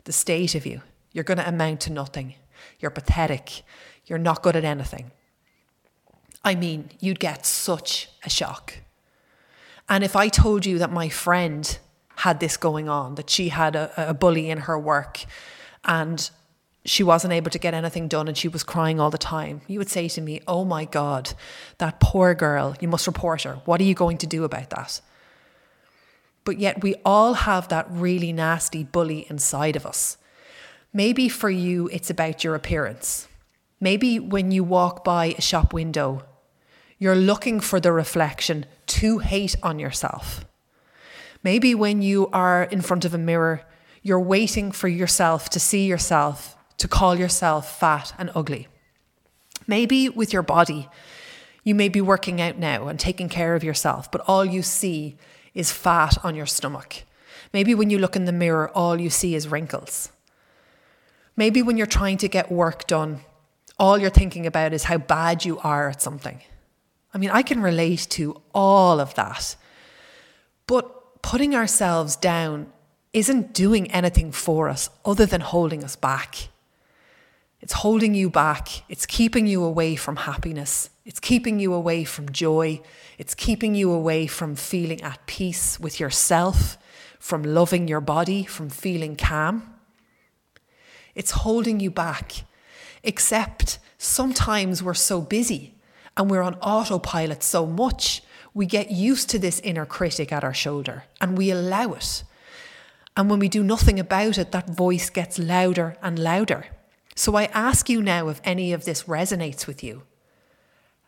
The 0.05 0.13
state 0.13 0.55
of 0.55 0.65
you, 0.65 0.81
you're 1.11 1.23
going 1.23 1.37
to 1.39 1.47
amount 1.47 1.81
to 1.81 1.91
nothing. 1.91 2.35
You're 2.79 2.91
pathetic, 2.91 3.63
you're 4.05 4.19
not 4.19 4.43
good 4.43 4.55
at 4.55 4.63
anything. 4.63 5.11
I 6.45 6.55
mean, 6.55 6.91
you'd 7.01 7.19
get 7.19 7.45
such 7.45 8.07
a 8.23 8.29
shock. 8.29 8.77
And 9.89 10.03
if 10.03 10.15
I 10.15 10.29
told 10.29 10.65
you 10.65 10.79
that 10.79 10.91
my 10.91 11.09
friend 11.09 11.77
had 12.17 12.39
this 12.39 12.55
going 12.55 12.87
on, 12.87 13.15
that 13.15 13.29
she 13.29 13.49
had 13.49 13.75
a, 13.75 14.09
a 14.11 14.13
bully 14.13 14.49
in 14.49 14.59
her 14.59 14.79
work 14.79 15.25
and 15.83 16.29
she 16.85 17.03
wasn't 17.03 17.33
able 17.33 17.51
to 17.51 17.59
get 17.59 17.73
anything 17.73 18.07
done 18.07 18.29
and 18.29 18.37
she 18.37 18.47
was 18.47 18.63
crying 18.63 19.01
all 19.01 19.09
the 19.09 19.17
time, 19.17 19.59
you 19.67 19.79
would 19.79 19.89
say 19.89 20.07
to 20.07 20.21
me, 20.21 20.39
Oh 20.47 20.63
my 20.63 20.85
God, 20.85 21.33
that 21.79 21.99
poor 21.99 22.33
girl, 22.33 22.75
you 22.79 22.87
must 22.87 23.05
report 23.05 23.41
her. 23.41 23.55
What 23.65 23.81
are 23.81 23.85
you 23.85 23.95
going 23.95 24.17
to 24.19 24.27
do 24.27 24.45
about 24.45 24.69
that? 24.69 25.01
but 26.45 26.59
yet 26.59 26.81
we 26.81 26.95
all 27.03 27.33
have 27.33 27.67
that 27.67 27.87
really 27.89 28.31
nasty 28.31 28.83
bully 28.83 29.25
inside 29.29 29.75
of 29.75 29.85
us. 29.85 30.17
Maybe 30.93 31.27
for 31.27 31.49
you, 31.49 31.89
it's 31.91 32.09
about 32.09 32.43
your 32.43 32.55
appearance. 32.55 33.27
Maybe 33.81 34.19
when 34.19 34.51
you 34.51 34.63
walk 34.63 35.03
by 35.03 35.35
a 35.37 35.41
shop 35.41 35.73
window, 35.73 36.23
you're 36.97 37.15
looking 37.15 37.59
for 37.59 37.79
the 37.79 37.91
reflection 37.91 38.65
to 38.87 39.19
hate 39.19 39.55
on 39.61 39.79
yourself. 39.79 40.45
Maybe 41.43 41.75
when 41.75 42.01
you 42.01 42.27
are 42.33 42.63
in 42.63 42.81
front 42.81 43.05
of 43.05 43.13
a 43.13 43.19
mirror, 43.19 43.61
you're 44.01 44.19
waiting 44.19 44.71
for 44.71 44.87
yourself 44.87 45.49
to 45.49 45.59
see 45.59 45.85
yourself, 45.85 46.55
to 46.77 46.87
call 46.87 47.17
yourself 47.17 47.79
fat 47.79 48.13
and 48.17 48.31
ugly. 48.33 48.67
Maybe 49.67 50.09
with 50.09 50.31
your 50.31 50.43
body, 50.43 50.89
you 51.63 51.75
may 51.75 51.89
be 51.89 52.01
working 52.01 52.39
out 52.39 52.57
now 52.57 52.87
and 52.87 52.99
taking 52.99 53.29
care 53.29 53.55
of 53.55 53.63
yourself, 53.63 54.11
but 54.11 54.21
all 54.27 54.45
you 54.45 54.61
see 54.61 55.17
is 55.53 55.71
fat 55.71 56.17
on 56.23 56.35
your 56.35 56.45
stomach. 56.45 57.03
Maybe 57.51 57.73
when 57.73 57.89
you 57.89 57.97
look 57.97 58.15
in 58.15 58.25
the 58.25 58.31
mirror, 58.31 58.69
all 58.69 58.99
you 58.99 59.09
see 59.09 59.35
is 59.35 59.47
wrinkles. 59.47 60.09
Maybe 61.35 61.61
when 61.61 61.77
you're 61.77 61.87
trying 61.87 62.17
to 62.17 62.27
get 62.27 62.51
work 62.51 62.87
done, 62.87 63.21
all 63.77 63.97
you're 63.97 64.09
thinking 64.09 64.45
about 64.45 64.73
is 64.73 64.83
how 64.85 64.97
bad 64.97 65.43
you 65.43 65.59
are 65.59 65.89
at 65.89 66.01
something. 66.01 66.41
I 67.15 67.17
mean, 67.17 67.29
I 67.29 67.43
can 67.43 67.61
relate 67.61 68.07
to 68.11 68.41
all 68.53 68.99
of 68.99 69.15
that. 69.15 69.55
But 70.67 71.21
putting 71.21 71.55
ourselves 71.55 72.17
down 72.17 72.67
isn't 73.13 73.53
doing 73.53 73.89
anything 73.91 74.33
for 74.33 74.67
us 74.67 74.89
other 75.05 75.25
than 75.25 75.39
holding 75.39 75.81
us 75.81 75.95
back. 75.95 76.49
It's 77.61 77.71
holding 77.71 78.15
you 78.15 78.29
back. 78.29 78.83
It's 78.89 79.05
keeping 79.05 79.47
you 79.47 79.63
away 79.63 79.95
from 79.95 80.17
happiness. 80.17 80.89
It's 81.05 81.21
keeping 81.21 81.57
you 81.57 81.73
away 81.73 82.03
from 82.03 82.33
joy. 82.33 82.81
It's 83.17 83.33
keeping 83.33 83.75
you 83.75 83.93
away 83.93 84.27
from 84.27 84.57
feeling 84.57 85.01
at 85.01 85.25
peace 85.25 85.79
with 85.79 86.01
yourself, 86.01 86.77
from 87.17 87.43
loving 87.43 87.87
your 87.87 88.01
body, 88.01 88.43
from 88.43 88.67
feeling 88.69 89.15
calm. 89.15 89.73
It's 91.15 91.31
holding 91.31 91.79
you 91.79 91.91
back. 91.91 92.43
Except 93.03 93.79
sometimes 93.97 94.83
we're 94.83 94.93
so 94.93 95.21
busy 95.21 95.74
and 96.17 96.29
we're 96.29 96.41
on 96.41 96.55
autopilot 96.55 97.43
so 97.43 97.65
much, 97.65 98.21
we 98.53 98.65
get 98.65 98.89
used 98.89 99.29
to 99.29 99.39
this 99.39 99.59
inner 99.61 99.85
critic 99.85 100.31
at 100.31 100.43
our 100.43 100.53
shoulder 100.53 101.03
and 101.19 101.37
we 101.37 101.51
allow 101.51 101.93
it. 101.93 102.23
And 103.17 103.29
when 103.29 103.39
we 103.39 103.49
do 103.49 103.63
nothing 103.63 103.99
about 103.99 104.37
it, 104.37 104.51
that 104.51 104.69
voice 104.69 105.09
gets 105.09 105.39
louder 105.39 105.97
and 106.01 106.17
louder. 106.17 106.67
So 107.15 107.35
I 107.35 107.45
ask 107.45 107.89
you 107.89 108.01
now 108.01 108.27
if 108.27 108.41
any 108.43 108.73
of 108.73 108.85
this 108.85 109.03
resonates 109.03 109.67
with 109.67 109.83
you. 109.83 110.03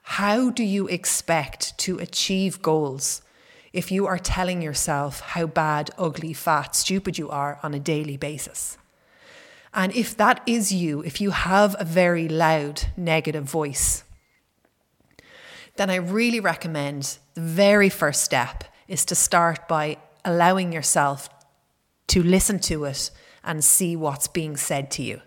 How 0.04 0.50
do 0.50 0.64
you 0.64 0.88
expect 0.88 1.78
to 1.80 2.00
achieve 2.00 2.62
goals 2.62 3.22
if 3.74 3.92
you 3.92 4.08
are 4.08 4.18
telling 4.18 4.62
yourself 4.62 5.20
how 5.20 5.48
bad, 5.48 5.92
ugly, 5.98 6.32
fat, 6.32 6.76
stupid 6.76 7.18
you 7.18 7.30
are 7.30 7.60
on 7.62 7.74
a 7.74 7.80
daily 7.80 8.16
basis? 8.16 8.78
And 9.74 9.94
if 9.94 10.16
that 10.16 10.42
is 10.46 10.74
you, 10.74 11.02
if 11.02 11.20
you 11.20 11.32
have 11.32 11.76
a 11.78 11.84
very 11.84 12.30
loud 12.30 12.84
negative 12.96 13.44
voice, 13.44 14.04
then 15.78 15.90
I 15.90 15.96
really 15.96 16.40
recommend 16.40 17.18
the 17.34 17.42
very 17.42 17.90
first 17.90 18.24
step 18.24 18.64
is 18.88 19.06
to 19.06 19.16
start 19.16 19.68
by 19.68 19.98
allowing 20.26 20.74
yourself 20.74 21.30
to 22.08 22.24
listen 22.24 22.60
to 22.60 22.86
it 22.86 23.12
and 23.44 23.64
see 23.64 23.96
what's 23.96 24.28
being 24.28 24.58
said 24.58 24.92
to 24.92 25.04
you 25.04 25.22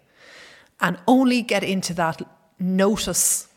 and 0.80 0.98
only 1.06 1.42
get 1.42 1.62
into 1.62 1.94
that 1.94 2.22
notice 2.58 3.48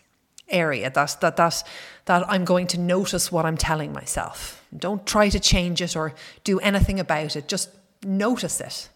area 0.49 0.89
that 0.89 1.17
that 1.21 1.37
that 1.37 1.63
that 2.05 2.29
I'm 2.29 2.45
going 2.45 2.67
to 2.67 2.79
notice 2.79 3.31
what 3.31 3.45
I'm 3.45 3.57
telling 3.57 3.93
myself. 3.93 4.63
Don't 4.77 5.05
try 5.05 5.29
to 5.29 5.39
change 5.39 5.81
it 5.81 5.95
or 5.95 6.13
do 6.43 6.59
anything 6.59 6.99
about 6.99 7.35
it. 7.35 7.47
Just 7.47 7.69
notice 8.03 8.59
it. 8.59 8.89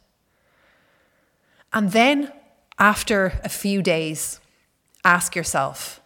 And 1.72 1.92
then 1.92 2.32
after 2.80 3.40
a 3.44 3.50
few 3.50 3.82
days, 3.82 4.40
ask 5.04 5.36
yourself, 5.36 6.02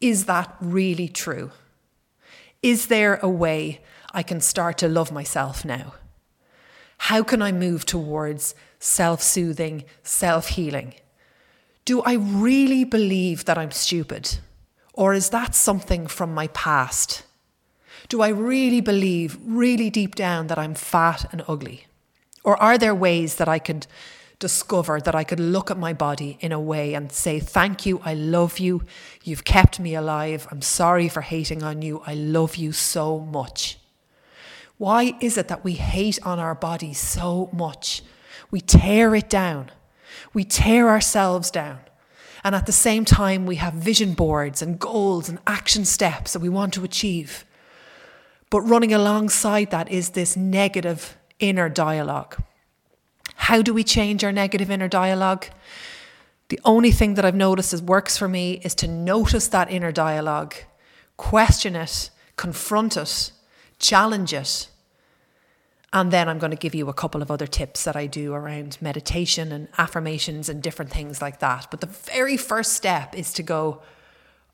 is 0.00 0.24
that 0.26 0.56
really 0.60 1.08
true? 1.08 1.50
Is 2.62 2.86
there 2.86 3.16
a 3.22 3.28
way 3.28 3.80
I 4.12 4.22
can 4.22 4.40
start 4.40 4.78
to 4.78 4.88
love 4.88 5.12
myself 5.12 5.64
now? 5.64 5.94
How 6.98 7.22
can 7.22 7.40
I 7.40 7.52
move 7.52 7.86
towards 7.86 8.54
self 8.78 9.22
soothing, 9.22 9.84
self 10.02 10.48
healing? 10.48 10.94
Do 11.84 12.02
I 12.02 12.14
really 12.14 12.84
believe 12.84 13.46
that 13.46 13.58
I'm 13.58 13.70
stupid? 13.70 14.38
Or 14.92 15.14
is 15.14 15.30
that 15.30 15.54
something 15.54 16.06
from 16.06 16.34
my 16.34 16.48
past? 16.48 17.24
Do 18.08 18.22
I 18.22 18.28
really 18.28 18.80
believe, 18.80 19.38
really 19.42 19.88
deep 19.88 20.14
down, 20.14 20.48
that 20.48 20.58
I'm 20.58 20.74
fat 20.74 21.32
and 21.32 21.42
ugly? 21.48 21.86
Or 22.44 22.60
are 22.62 22.76
there 22.76 22.94
ways 22.94 23.36
that 23.36 23.48
I 23.48 23.58
could 23.58 23.86
discover 24.40 25.00
that 25.00 25.14
I 25.14 25.22
could 25.22 25.38
look 25.38 25.70
at 25.70 25.78
my 25.78 25.92
body 25.92 26.36
in 26.40 26.50
a 26.50 26.58
way 26.58 26.94
and 26.94 27.12
say, 27.12 27.38
Thank 27.38 27.86
you, 27.86 28.00
I 28.04 28.14
love 28.14 28.58
you, 28.58 28.82
you've 29.22 29.44
kept 29.44 29.78
me 29.78 29.94
alive, 29.94 30.48
I'm 30.50 30.62
sorry 30.62 31.08
for 31.08 31.20
hating 31.20 31.62
on 31.62 31.82
you, 31.82 32.02
I 32.04 32.14
love 32.14 32.56
you 32.56 32.72
so 32.72 33.20
much? 33.20 33.78
Why 34.78 35.14
is 35.20 35.36
it 35.36 35.48
that 35.48 35.62
we 35.62 35.74
hate 35.74 36.18
on 36.24 36.38
our 36.38 36.54
body 36.54 36.94
so 36.94 37.50
much? 37.52 38.02
We 38.50 38.62
tear 38.62 39.14
it 39.14 39.28
down. 39.28 39.70
We 40.32 40.42
tear 40.42 40.88
ourselves 40.88 41.50
down. 41.50 41.80
And 42.42 42.54
at 42.54 42.64
the 42.64 42.72
same 42.72 43.04
time, 43.04 43.44
we 43.44 43.56
have 43.56 43.74
vision 43.74 44.14
boards 44.14 44.62
and 44.62 44.78
goals 44.78 45.28
and 45.28 45.38
action 45.46 45.84
steps 45.84 46.32
that 46.32 46.40
we 46.40 46.48
want 46.48 46.72
to 46.74 46.84
achieve. 46.84 47.44
But 48.48 48.62
running 48.62 48.94
alongside 48.94 49.70
that 49.70 49.90
is 49.90 50.10
this 50.10 50.34
negative 50.34 51.18
inner 51.38 51.68
dialogue. 51.68 52.42
How 53.40 53.62
do 53.62 53.72
we 53.72 53.84
change 53.84 54.22
our 54.22 54.32
negative 54.32 54.70
inner 54.70 54.86
dialogue? 54.86 55.46
The 56.50 56.60
only 56.62 56.90
thing 56.90 57.14
that 57.14 57.24
I've 57.24 57.34
noticed 57.34 57.70
that 57.70 57.80
works 57.80 58.18
for 58.18 58.28
me 58.28 58.60
is 58.62 58.74
to 58.76 58.86
notice 58.86 59.48
that 59.48 59.70
inner 59.70 59.90
dialogue, 59.90 60.54
question 61.16 61.74
it, 61.74 62.10
confront 62.36 62.98
it, 62.98 63.32
challenge 63.78 64.34
it, 64.34 64.68
and 65.90 66.12
then 66.12 66.28
I'm 66.28 66.38
going 66.38 66.50
to 66.50 66.56
give 66.56 66.74
you 66.74 66.90
a 66.90 66.92
couple 66.92 67.22
of 67.22 67.30
other 67.30 67.46
tips 67.46 67.82
that 67.84 67.96
I 67.96 68.06
do 68.06 68.34
around 68.34 68.76
meditation 68.80 69.52
and 69.52 69.68
affirmations 69.78 70.50
and 70.50 70.62
different 70.62 70.90
things 70.90 71.22
like 71.22 71.40
that. 71.40 71.66
But 71.70 71.80
the 71.80 71.86
very 71.86 72.36
first 72.36 72.74
step 72.74 73.16
is 73.16 73.32
to 73.32 73.42
go, 73.42 73.80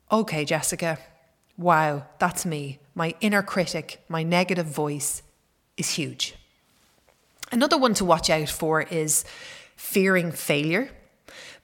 okay, 0.09 0.45
Jessica, 0.45 0.97
wow, 1.57 2.05
that's 2.19 2.45
me. 2.45 2.79
My 2.95 3.15
inner 3.19 3.43
critic, 3.43 4.01
my 4.07 4.23
negative 4.23 4.65
voice 4.65 5.23
is 5.75 5.91
huge. 5.91 6.35
Another 7.51 7.77
one 7.77 7.93
to 7.95 8.05
watch 8.05 8.29
out 8.29 8.49
for 8.49 8.81
is 8.81 9.23
fearing 9.75 10.31
failure, 10.31 10.89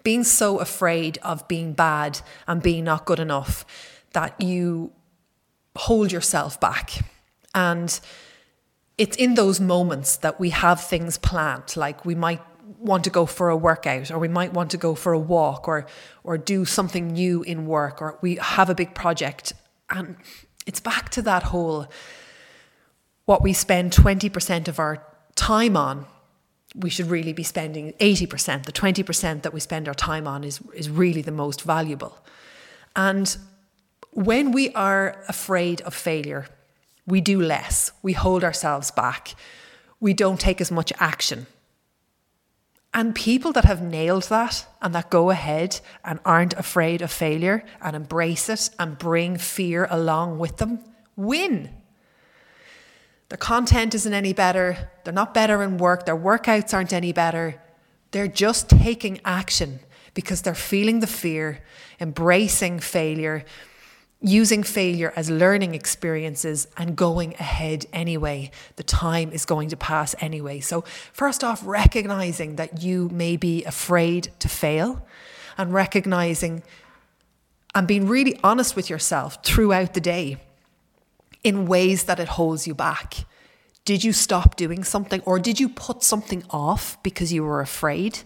being 0.04 0.24
so 0.24 0.60
afraid 0.60 1.18
of 1.24 1.48
being 1.48 1.74
bad 1.74 2.22
and 2.48 2.62
being 2.62 2.84
not 2.84 3.06
good 3.06 3.20
enough 3.20 3.66
that 4.14 4.40
you 4.40 4.92
hold 5.76 6.12
yourself 6.12 6.60
back. 6.60 6.92
And 7.54 8.00
it's 8.98 9.18
in 9.18 9.34
those 9.34 9.60
moments 9.60 10.18
that 10.18 10.40
we 10.40 10.52
have 10.52 10.80
things 10.82 11.18
planned, 11.18 11.76
like 11.76 12.06
we 12.06 12.16
might 12.16 12.42
want 12.80 13.04
to 13.06 13.10
go 13.10 13.26
for 13.26 13.50
a 13.50 13.58
workout 13.58 14.12
or 14.12 14.20
we 14.20 14.28
might 14.28 14.54
want 14.54 14.72
to 14.72 14.78
go 14.78 14.94
for 14.96 15.14
a 15.14 15.20
walk 15.20 15.68
or 15.68 15.86
or 16.24 16.38
do 16.38 16.66
something 16.66 17.08
new 17.14 17.42
in 17.44 17.66
work 17.66 18.02
or 18.02 18.18
we 18.22 18.36
have 18.36 18.70
a 18.70 18.76
big 18.76 18.94
project 18.94 19.54
and 19.90 20.18
it's 20.66 20.80
back 20.80 21.10
to 21.10 21.22
that 21.22 21.44
whole 21.44 21.88
what 23.26 23.42
we 23.42 23.54
spend 23.54 23.92
20% 23.92 24.68
of 24.68 24.80
our 24.80 25.06
time 25.36 25.78
on 25.78 26.06
we 26.76 26.90
should 26.90 27.10
really 27.10 27.34
be 27.34 27.44
spending 27.44 27.94
80% 27.94 28.66
the 28.66 28.72
20% 28.72 29.44
that 29.44 29.54
we 29.54 29.60
spend 29.60 29.88
our 29.88 29.94
time 29.94 30.28
on 30.28 30.44
is 30.44 30.60
is 30.74 30.90
really 30.90 31.22
the 31.22 31.32
most 31.32 31.62
valuable 31.62 32.18
and 32.96 33.38
when 34.12 34.52
we 34.52 34.72
are 34.74 35.24
afraid 35.28 35.82
of 35.82 35.94
failure 35.94 36.48
we 37.06 37.22
do 37.22 37.42
less, 37.42 37.92
we 38.02 38.14
hold 38.14 38.44
ourselves 38.44 38.92
back, 38.92 39.36
we 40.00 40.14
don't 40.14 40.40
take 40.40 40.62
as 40.62 40.72
much 40.72 40.94
action. 41.00 41.48
And 42.94 43.16
people 43.16 43.52
that 43.54 43.66
have 43.66 43.82
nailed 43.82 44.24
that 44.24 44.68
and 44.82 44.94
that 44.94 45.10
go 45.10 45.32
ahead 45.32 45.80
and 46.06 46.20
aren't 46.24 46.54
afraid 46.54 47.02
of 47.02 47.12
failure 47.12 47.66
and 47.82 47.96
embrace 47.96 48.50
it 48.50 48.70
and 48.78 48.98
bring 48.98 49.38
fear 49.38 49.88
along 49.90 50.38
with 50.38 50.58
them 50.58 50.80
win. 51.16 51.72
Their 53.34 53.40
content 53.40 53.96
isn't 53.96 54.14
any 54.14 54.32
better. 54.32 54.92
They're 55.04 55.12
not 55.12 55.34
better 55.34 55.64
in 55.64 55.80
work. 55.80 56.06
Their 56.06 56.16
workouts 56.16 56.72
aren't 56.72 56.94
any 56.94 57.12
better. 57.12 57.60
They're 58.12 58.28
just 58.28 58.70
taking 58.70 59.20
action 59.26 59.80
because 60.14 60.44
they're 60.44 60.54
feeling 60.54 61.00
the 61.00 61.08
fear, 61.08 61.64
embracing 62.00 62.80
failure, 62.80 63.44
using 64.22 64.62
failure 64.62 65.12
as 65.16 65.32
learning 65.32 65.74
experiences 65.74 66.68
and 66.78 66.96
going 66.96 67.34
ahead 67.40 67.88
anyway. 67.92 68.52
The 68.76 68.84
time 68.84 69.32
is 69.32 69.46
going 69.46 69.70
to 69.70 69.78
pass 69.78 70.14
anyway. 70.20 70.60
So, 70.60 70.82
first 71.12 71.44
off, 71.44 71.66
recognizing 71.66 72.58
that 72.58 72.84
you 72.84 73.10
may 73.10 73.36
be 73.36 73.64
afraid 73.64 74.30
to 74.42 74.48
fail 74.48 75.08
and 75.58 75.74
recognizing 75.74 76.62
and 77.74 77.88
being 77.88 78.08
really 78.08 78.40
honest 78.44 78.76
with 78.76 78.92
yourself 78.92 79.44
throughout 79.44 79.96
the 79.96 80.02
day 80.02 80.38
in 81.44 81.66
ways 81.66 82.06
that 82.06 82.20
it 82.20 82.30
holds 82.30 82.68
you 82.68 82.74
back. 82.74 83.26
Did 83.86 84.04
you 84.04 84.14
stop 84.14 84.56
doing 84.56 84.84
something 84.84 85.22
or 85.22 85.40
did 85.40 85.60
you 85.60 85.68
put 85.68 86.04
something 86.04 86.44
off 86.50 87.02
because 87.04 87.34
you 87.34 87.44
were 87.44 87.62
afraid? 87.62 88.20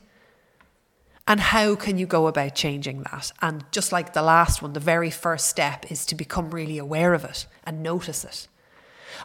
And 1.27 1.39
how 1.41 1.75
can 1.75 1.97
you 1.97 2.05
go 2.05 2.27
about 2.27 2.55
changing 2.55 3.03
that? 3.11 3.33
And 3.41 3.65
just 3.71 3.91
like 3.91 4.13
the 4.13 4.21
last 4.21 4.61
one, 4.61 4.73
the 4.73 4.79
very 4.79 5.09
first 5.09 5.49
step 5.49 5.91
is 5.91 6.05
to 6.05 6.15
become 6.15 6.51
really 6.51 6.77
aware 6.77 7.13
of 7.13 7.25
it 7.25 7.47
and 7.65 7.83
notice 7.83 8.23
it. 8.23 8.47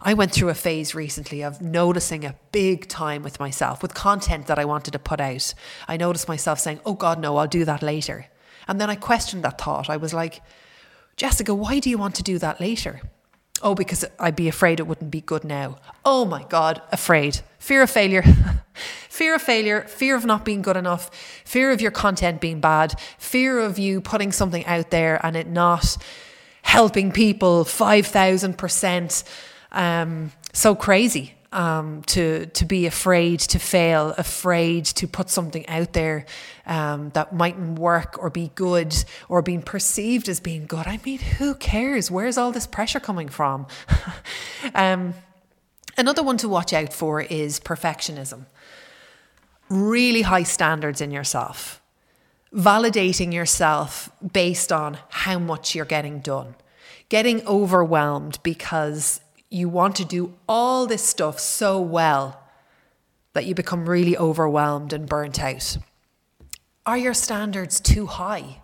I 0.01 0.15
went 0.15 0.33
through 0.33 0.49
a 0.49 0.55
phase 0.55 0.95
recently 0.95 1.43
of 1.43 1.61
noticing 1.61 2.25
a 2.25 2.35
big 2.51 2.89
time 2.89 3.23
with 3.23 3.39
myself, 3.39 3.83
with 3.83 3.95
content 3.95 4.47
that 4.47 4.59
I 4.59 4.65
wanted 4.65 4.93
to 4.93 4.99
put 4.99 5.21
out. 5.21 5.55
I 5.87 5.97
noticed 5.97 6.29
myself 6.29 6.59
saying, 6.59 6.81
Oh 6.85 6.95
God, 6.95 7.21
no, 7.21 7.37
I'll 7.37 7.47
do 7.47 7.65
that 7.67 7.83
later. 7.83 8.27
And 8.67 8.81
then 8.81 8.91
I 8.91 8.95
questioned 8.97 9.45
that 9.45 9.61
thought. 9.61 9.91
I 9.91 9.97
was 9.97 10.15
like, 10.15 10.43
Jessica, 11.17 11.55
why 11.55 11.79
do 11.79 11.91
you 11.91 11.99
want 11.99 12.15
to 12.17 12.23
do 12.23 12.39
that 12.39 12.61
later? 12.61 13.03
Oh, 13.61 13.75
because 13.75 14.05
I'd 14.19 14.37
be 14.37 14.49
afraid 14.49 14.81
it 14.81 14.87
wouldn't 14.87 15.11
be 15.11 15.21
good 15.21 15.45
now. 15.45 15.77
Oh 16.05 16.25
my 16.25 16.45
God, 16.45 16.83
afraid. 16.91 17.41
Fear 17.59 17.83
of 17.83 17.91
failure. 17.91 18.25
fear 19.09 19.35
of 19.35 19.43
failure, 19.43 19.83
fear 19.83 20.17
of 20.17 20.25
not 20.25 20.45
being 20.45 20.63
good 20.63 20.77
enough, 20.77 21.11
fear 21.45 21.71
of 21.71 21.81
your 21.81 21.91
content 21.91 22.41
being 22.41 22.61
bad, 22.61 22.99
fear 23.19 23.61
of 23.61 23.79
you 23.79 24.01
putting 24.01 24.33
something 24.33 24.65
out 24.67 24.91
there 24.91 25.25
and 25.25 25.37
it 25.37 25.47
not 25.47 25.97
helping 26.63 27.13
people 27.13 27.65
5,000%. 27.65 29.25
Um, 29.73 30.33
so 30.53 30.75
crazy 30.75 31.35
um, 31.53 32.03
to 32.07 32.47
to 32.47 32.65
be 32.65 32.87
afraid 32.87 33.41
to 33.41 33.59
fail, 33.59 34.15
afraid 34.19 34.85
to 34.87 35.07
put 35.07 35.31
something 35.31 35.69
out 35.69 35.93
there 35.93 36.25
um, 36.67 37.11
that 37.11 37.35
mightn't 37.35 37.79
work 37.79 38.17
or 38.19 38.31
be 38.31 38.51
good 38.55 38.95
or 39.29 39.43
being 39.43 39.63
perceived 39.63 40.29
as 40.29 40.41
being 40.41 40.67
good. 40.67 40.87
I 40.87 40.99
mean, 41.05 41.19
who 41.19 41.55
cares? 41.55 42.11
Where's 42.11 42.39
all 42.39 42.53
this 42.53 42.67
pressure 42.67 43.01
coming 43.01 43.29
from? 43.29 43.67
um, 44.75 45.15
another 45.97 46.23
one 46.23 46.39
to 46.39 46.49
watch 46.49 46.73
out 46.73 46.93
for 46.93 47.21
is 47.21 47.61
perfectionism. 47.61 48.47
Really 49.69 50.23
high 50.23 50.43
standards 50.43 51.01
in 51.01 51.11
yourself. 51.11 51.81
Validating 52.55 53.33
yourself 53.33 54.11
based 54.33 54.71
on 54.71 54.99
how 55.09 55.39
much 55.39 55.75
you're 55.75 55.87
getting 55.87 56.21
done. 56.21 56.55
Getting 57.09 57.47
overwhelmed 57.47 58.39
because 58.43 59.22
you 59.53 59.69
want 59.69 59.97
to 59.97 60.05
do 60.05 60.35
all 60.49 60.87
this 60.87 61.03
stuff 61.03 61.39
so 61.39 61.81
well 61.81 62.43
that 63.33 63.47
you 63.47 63.55
become 63.55 63.89
really 63.89 64.17
overwhelmed 64.17 64.93
and 64.93 65.09
burnt 65.09 65.43
out? 65.43 65.79
Are 66.85 66.99
your 66.99 67.15
standards 67.15 67.81
too 67.81 68.07
high? 68.07 68.61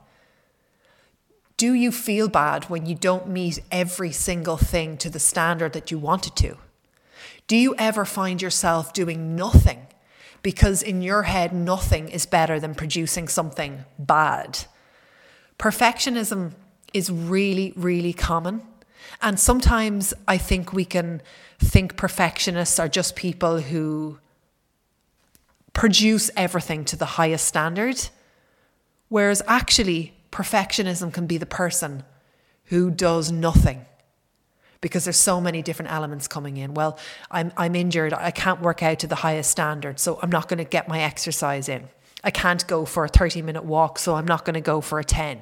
Do 1.56 1.72
you 1.72 1.90
feel 1.90 2.28
bad 2.28 2.64
when 2.64 2.86
you 2.86 2.94
don't 2.94 3.28
meet 3.28 3.60
every 3.72 4.12
single 4.12 4.56
thing 4.56 4.96
to 4.98 5.10
the 5.10 5.18
standard 5.18 5.72
that 5.72 5.90
you 5.90 5.98
wanted 5.98 6.36
to? 6.36 6.56
Do 7.48 7.56
you 7.56 7.74
ever 7.78 8.04
find 8.04 8.40
yourself 8.40 8.92
doing 8.92 9.34
nothing 9.34 9.86
because 10.42 10.82
in 10.82 11.02
your 11.02 11.24
head 11.24 11.52
nothing 11.52 12.08
is 12.08 12.26
better 12.26 12.60
than 12.60 12.74
producing 12.74 13.26
something 13.26 13.84
bad? 13.98 14.66
Perfectionism 15.58 16.52
is 16.94 17.10
really, 17.10 17.72
really 17.74 18.12
common. 18.12 18.62
And 19.20 19.38
sometimes 19.38 20.14
I 20.26 20.38
think 20.38 20.72
we 20.72 20.84
can 20.84 21.22
think 21.58 21.96
perfectionists 21.96 22.78
are 22.78 22.88
just 22.88 23.16
people 23.16 23.60
who 23.60 24.18
produce 25.72 26.30
everything 26.36 26.84
to 26.86 26.96
the 26.96 27.04
highest 27.04 27.46
standard, 27.46 28.08
whereas 29.08 29.42
actually, 29.46 30.14
perfectionism 30.30 31.12
can 31.12 31.26
be 31.26 31.38
the 31.38 31.46
person 31.46 32.04
who 32.64 32.90
does 32.90 33.32
nothing 33.32 33.84
because 34.80 35.04
there's 35.04 35.16
so 35.16 35.40
many 35.40 35.62
different 35.62 35.90
elements 35.90 36.28
coming 36.28 36.56
in. 36.56 36.74
Well, 36.74 36.98
I'm, 37.30 37.52
I'm 37.56 37.74
injured. 37.74 38.12
I 38.12 38.30
can't 38.30 38.60
work 38.60 38.82
out 38.82 39.00
to 39.00 39.06
the 39.06 39.16
highest 39.16 39.50
standard, 39.50 39.98
so 39.98 40.18
I'm 40.22 40.30
not 40.30 40.48
going 40.48 40.58
to 40.58 40.64
get 40.64 40.88
my 40.88 41.00
exercise 41.00 41.68
in. 41.68 41.88
I 42.22 42.30
can't 42.30 42.66
go 42.66 42.84
for 42.84 43.04
a 43.04 43.08
30 43.08 43.42
minute 43.42 43.64
walk, 43.64 43.98
so 43.98 44.14
I'm 44.14 44.26
not 44.26 44.44
going 44.44 44.54
to 44.54 44.60
go 44.60 44.80
for 44.80 44.98
a 44.98 45.04
10. 45.04 45.40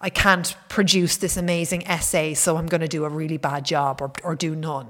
I 0.00 0.10
can't 0.10 0.56
produce 0.68 1.16
this 1.16 1.36
amazing 1.36 1.86
essay, 1.86 2.34
so 2.34 2.56
I'm 2.56 2.66
going 2.66 2.80
to 2.80 2.88
do 2.88 3.04
a 3.04 3.08
really 3.08 3.36
bad 3.36 3.64
job 3.64 4.00
or, 4.00 4.12
or 4.22 4.34
do 4.34 4.54
none. 4.54 4.88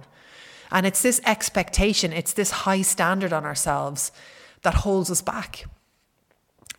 And 0.71 0.87
it's 0.87 1.03
this 1.03 1.21
expectation, 1.25 2.13
it's 2.13 2.33
this 2.33 2.51
high 2.51 2.83
standard 2.83 3.33
on 3.33 3.45
ourselves 3.45 4.11
that 4.63 4.75
holds 4.75 5.11
us 5.11 5.23
back. 5.23 5.67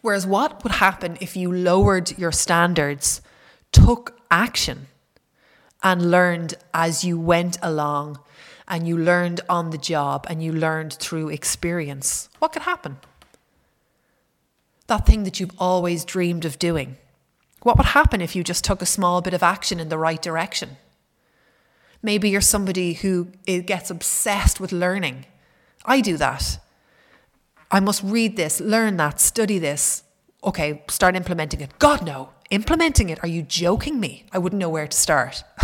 Whereas, 0.01 0.27
what 0.27 0.63
would 0.63 0.73
happen 0.73 1.17
if 1.21 1.35
you 1.37 1.51
lowered 1.51 2.17
your 2.17 2.31
standards, 2.31 3.21
took 3.71 4.19
action, 4.29 4.87
and 5.81 6.11
learned 6.11 6.55
as 6.73 7.03
you 7.03 7.19
went 7.19 7.57
along, 7.61 8.19
and 8.67 8.87
you 8.87 8.97
learned 8.97 9.41
on 9.47 9.69
the 9.69 9.77
job, 9.77 10.25
and 10.29 10.43
you 10.43 10.51
learned 10.51 10.93
through 10.93 11.29
experience? 11.29 12.29
What 12.39 12.53
could 12.53 12.63
happen? 12.63 12.97
That 14.87 15.05
thing 15.05 15.23
that 15.23 15.39
you've 15.39 15.55
always 15.57 16.05
dreamed 16.05 16.45
of 16.45 16.59
doing 16.59 16.97
what 17.65 17.77
would 17.77 17.87
happen 17.87 18.21
if 18.21 18.35
you 18.35 18.43
just 18.43 18.63
took 18.63 18.83
a 18.83 18.85
small 18.85 19.21
bit 19.21 19.33
of 19.33 19.41
action 19.41 19.79
in 19.79 19.89
the 19.89 19.97
right 19.97 20.21
direction? 20.21 20.77
Maybe 22.03 22.29
you're 22.29 22.39
somebody 22.39 22.93
who 22.93 23.29
gets 23.47 23.89
obsessed 23.89 24.59
with 24.59 24.71
learning. 24.71 25.25
I 25.83 25.99
do 25.99 26.15
that. 26.17 26.59
I 27.71 27.79
must 27.79 28.03
read 28.03 28.37
this, 28.37 28.61
learn 28.61 28.97
that, 28.97 29.19
study 29.19 29.57
this. 29.57 30.03
Okay, 30.43 30.83
start 30.91 31.15
implementing 31.15 31.59
it. 31.59 31.79
God, 31.79 32.05
no. 32.05 32.29
Implementing 32.51 33.09
it? 33.09 33.23
Are 33.23 33.27
you 33.27 33.41
joking 33.41 33.99
me? 33.99 34.27
I 34.31 34.37
wouldn't 34.37 34.59
know 34.59 34.69
where 34.69 34.85
to 34.87 34.95
start. 34.95 35.43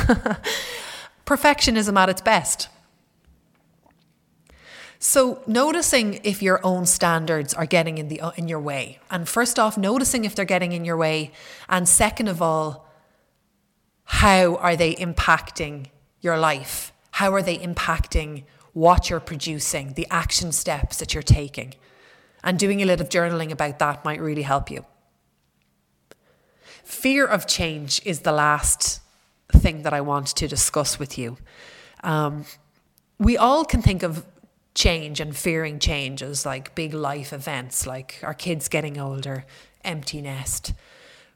Perfectionism 1.28 1.96
at 2.00 2.10
its 2.10 2.22
best. 2.22 2.68
So 5.04 5.42
noticing 5.48 6.20
if 6.24 6.44
your 6.44 6.64
own 6.64 6.86
standards 6.86 7.56
are 7.56 7.66
getting 7.66 7.98
in 7.98 8.08
the 8.08 8.22
in 8.38 8.48
your 8.48 8.60
way. 8.60 9.00
And 9.10 9.28
first 9.28 9.58
off, 9.58 9.76
noticing 9.76 10.26
if 10.26 10.36
they're 10.36 10.46
getting 10.46 10.74
in 10.74 10.86
your 10.86 10.96
way, 10.96 11.32
and 11.68 11.90
second 11.90 12.28
of 12.28 12.40
all, 12.40 12.88
how 14.04 14.58
are 14.58 14.76
they 14.76 14.94
impacting 14.94 15.88
your 16.22 16.38
life? 16.38 16.94
How 17.14 17.34
are 17.34 17.42
they 17.42 17.58
impacting 17.58 18.44
what 18.74 19.10
you're 19.10 19.20
producing, 19.20 19.94
the 19.94 20.06
action 20.12 20.52
steps 20.52 20.98
that 20.98 21.16
you're 21.16 21.24
taking? 21.24 21.74
And 22.44 22.60
doing 22.60 22.84
a 22.84 22.86
little 22.86 23.08
journaling 23.08 23.50
about 23.50 23.80
that 23.80 24.06
might 24.06 24.22
really 24.22 24.44
help 24.44 24.70
you. 24.70 24.86
Fear 26.84 27.26
of 27.26 27.48
change 27.48 28.04
is 28.06 28.20
the 28.20 28.32
last 28.32 29.02
thing 29.52 29.82
that 29.82 29.94
I 29.94 30.02
want 30.02 30.28
to 30.28 30.48
discuss 30.48 31.00
with 31.00 31.18
you. 31.18 31.40
Um, 32.04 32.46
we 33.18 33.36
all 33.36 33.66
can 33.66 33.82
think 33.82 34.04
of 34.04 34.26
change 34.74 35.20
and 35.20 35.36
fearing 35.36 35.80
changes 35.80 36.46
like 36.46 36.76
big 36.76 36.94
life 36.94 37.34
events 37.34 37.86
like 37.86 38.20
our 38.24 38.34
kids 38.34 38.68
getting 38.68 38.98
older, 38.98 39.46
empty 39.84 40.22
nest. 40.22 40.74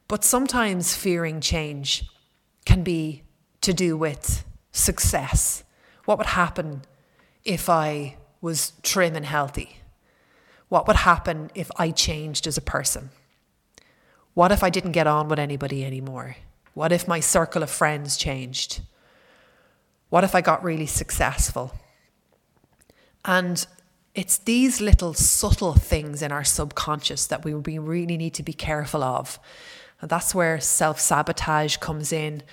But 0.08 0.24
sometimes 0.24 0.96
fearing 0.96 1.42
change 1.42 2.06
can 2.66 2.84
be 2.84 3.24
to 3.62 3.74
do 3.74 3.98
with 3.98 4.46
success. 4.72 5.64
What 6.06 6.18
would 6.18 6.28
happen 6.28 6.84
if 7.44 7.70
I 7.70 8.18
was 8.42 8.74
trim 8.84 9.16
and 9.16 9.26
healthy? 9.26 9.78
What 10.70 10.88
would 10.88 10.98
happen 10.98 11.52
if 11.56 11.72
I 11.78 11.92
changed 11.92 12.48
as 12.48 12.58
a 12.58 12.62
person? 12.62 13.10
What 14.34 14.52
if 14.52 14.64
I 14.64 14.70
didn't 14.70 14.92
get 14.92 15.08
on 15.08 15.28
with 15.28 15.40
anybody 15.40 15.86
anymore? 15.86 16.36
What 16.74 16.92
if 16.92 17.08
my 17.08 17.20
circle 17.20 17.64
of 17.64 17.70
friends 17.70 18.18
changed? 18.18 18.82
What 20.10 20.24
if 20.24 20.36
I 20.36 20.42
got 20.42 20.64
really 20.64 20.86
successful? 20.86 21.74
And 23.26 23.66
it's 24.14 24.38
these 24.38 24.80
little 24.80 25.14
subtle 25.14 25.74
things 25.74 26.22
in 26.22 26.32
our 26.32 26.44
subconscious 26.44 27.26
that 27.28 27.44
we, 27.44 27.54
really 27.54 28.18
need 28.18 28.36
to 28.36 28.44
be 28.44 28.54
careful 28.54 29.04
of. 29.04 29.40
And 30.00 30.10
that's 30.10 30.36
where 30.36 30.60
self 30.62 31.00
sabotage 31.00 31.78
comes 31.78 32.14
in, 32.14 32.44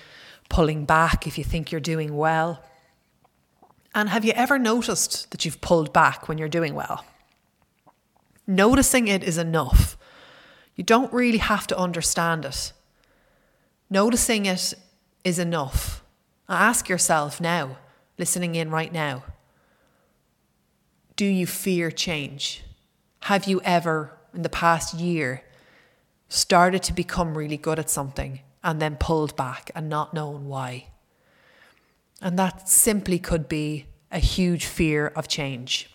pulling 0.49 0.85
back 0.85 1.27
if 1.27 1.37
you 1.37 1.43
think 1.43 1.71
you're 1.71 1.79
doing 1.79 2.17
well. 2.17 2.63
And 3.95 4.09
have 4.09 4.25
you 4.25 4.33
ever 4.35 4.57
noticed 4.57 5.29
that 5.31 5.45
you've 5.45 5.61
pulled 5.61 5.93
back 5.93 6.27
when 6.27 6.39
you're 6.39 6.49
doing 6.49 6.73
well? 6.73 7.05
Noticing 8.47 9.07
it 9.07 9.23
is 9.23 9.37
enough. 9.37 9.95
You 10.75 10.83
don't 10.83 11.13
really 11.13 11.37
have 11.37 11.67
to 11.67 11.77
understand 11.77 12.45
it. 12.45 12.73
Noticing 13.91 14.47
it 14.47 14.73
is 15.23 15.37
enough. 15.37 16.03
Ask 16.49 16.89
yourself 16.89 17.39
now, 17.39 17.77
listening 18.17 18.55
in 18.55 18.71
right 18.71 18.91
now 18.91 19.23
do 21.15 21.25
you 21.25 21.45
fear 21.45 21.91
change? 21.91 22.63
Have 23.21 23.45
you 23.45 23.61
ever, 23.63 24.17
in 24.33 24.41
the 24.41 24.49
past 24.49 24.93
year, 24.93 25.43
started 26.27 26.81
to 26.83 26.93
become 26.93 27.37
really 27.37 27.57
good 27.57 27.79
at 27.79 27.89
something 27.89 28.41
and 28.63 28.81
then 28.81 28.95
pulled 28.95 29.35
back 29.35 29.71
and 29.75 29.89
not 29.89 30.13
known 30.13 30.47
why? 30.47 30.87
And 32.21 32.37
that 32.39 32.67
simply 32.67 33.19
could 33.19 33.47
be 33.47 33.85
a 34.11 34.19
huge 34.19 34.65
fear 34.65 35.07
of 35.07 35.27
change. 35.27 35.89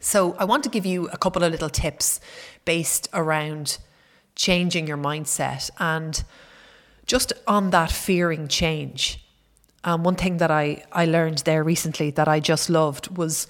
So, 0.00 0.36
I 0.38 0.44
want 0.44 0.62
to 0.64 0.70
give 0.70 0.86
you 0.86 1.08
a 1.08 1.16
couple 1.16 1.42
of 1.42 1.50
little 1.50 1.68
tips 1.68 2.20
based 2.64 3.08
around 3.12 3.78
changing 4.36 4.86
your 4.86 4.96
mindset 4.96 5.70
and 5.78 6.22
just 7.04 7.32
on 7.48 7.70
that 7.70 7.90
fearing 7.90 8.46
change. 8.46 9.27
Um, 9.88 10.02
one 10.02 10.16
thing 10.16 10.36
that 10.36 10.50
I, 10.50 10.84
I 10.92 11.06
learned 11.06 11.38
there 11.38 11.64
recently 11.64 12.10
that 12.10 12.28
I 12.28 12.40
just 12.40 12.68
loved 12.68 13.16
was 13.16 13.46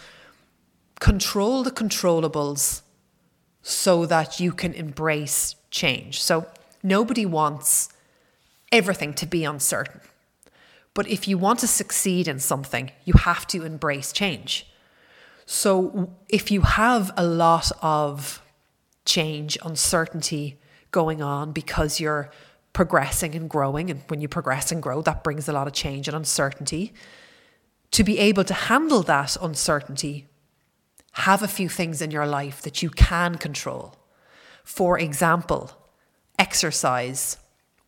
control 1.01 1.65
the 1.65 1.73
controllables 1.73 2.83
so 3.63 4.07
that 4.07 4.39
you 4.39 4.53
can 4.53 4.73
embrace 4.73 5.57
change. 5.73 6.23
So 6.23 6.47
nobody 6.81 7.27
wants 7.27 7.89
everything 8.71 9.15
to 9.15 9.27
be 9.27 9.45
uncertain. 9.45 10.01
But 10.95 11.09
if 11.09 11.27
you 11.27 11.39
want 11.39 11.59
to 11.59 11.67
succeed 11.67 12.29
in 12.29 12.39
something, 12.39 12.93
you 13.05 13.15
have 13.15 13.45
to 13.49 13.65
embrace 13.65 14.13
change. 14.13 14.65
So 15.45 16.15
if 16.29 16.53
you 16.53 16.61
have 16.61 17.11
a 17.17 17.27
lot 17.27 17.73
of 17.83 18.41
change, 19.05 19.59
uncertainty 19.65 20.61
going 20.93 21.21
on 21.21 21.51
because 21.51 21.99
you're 21.99 22.31
progressing 22.79 23.35
and 23.35 23.51
growing, 23.51 23.91
and 23.91 24.05
when 24.07 24.21
you 24.21 24.29
progress 24.29 24.71
and 24.71 24.81
grow, 24.81 25.03
that 25.03 25.25
brings 25.25 25.49
a 25.49 25.53
lot 25.53 25.67
of 25.67 25.73
change 25.73 26.07
and 26.07 26.17
uncertainty. 26.17 26.93
To 27.91 28.05
be 28.05 28.21
able 28.21 28.45
to 28.45 28.55
handle 28.55 29.03
that 29.03 29.37
uncertainty, 29.43 30.29
have 31.27 31.43
a 31.43 31.49
few 31.49 31.69
things 31.69 32.01
in 32.01 32.13
your 32.13 32.25
life 32.25 32.63
that 32.63 32.81
you 32.81 32.91
can 32.91 33.35
control. 33.35 33.97
For 34.63 34.97
example, 34.97 35.73
exercise, 36.39 37.39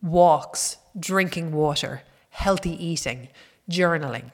walks, 0.02 0.78
drinking 0.98 1.52
water, 1.52 2.02
healthy 2.30 2.74
eating, 2.84 3.28
journaling. 3.70 4.32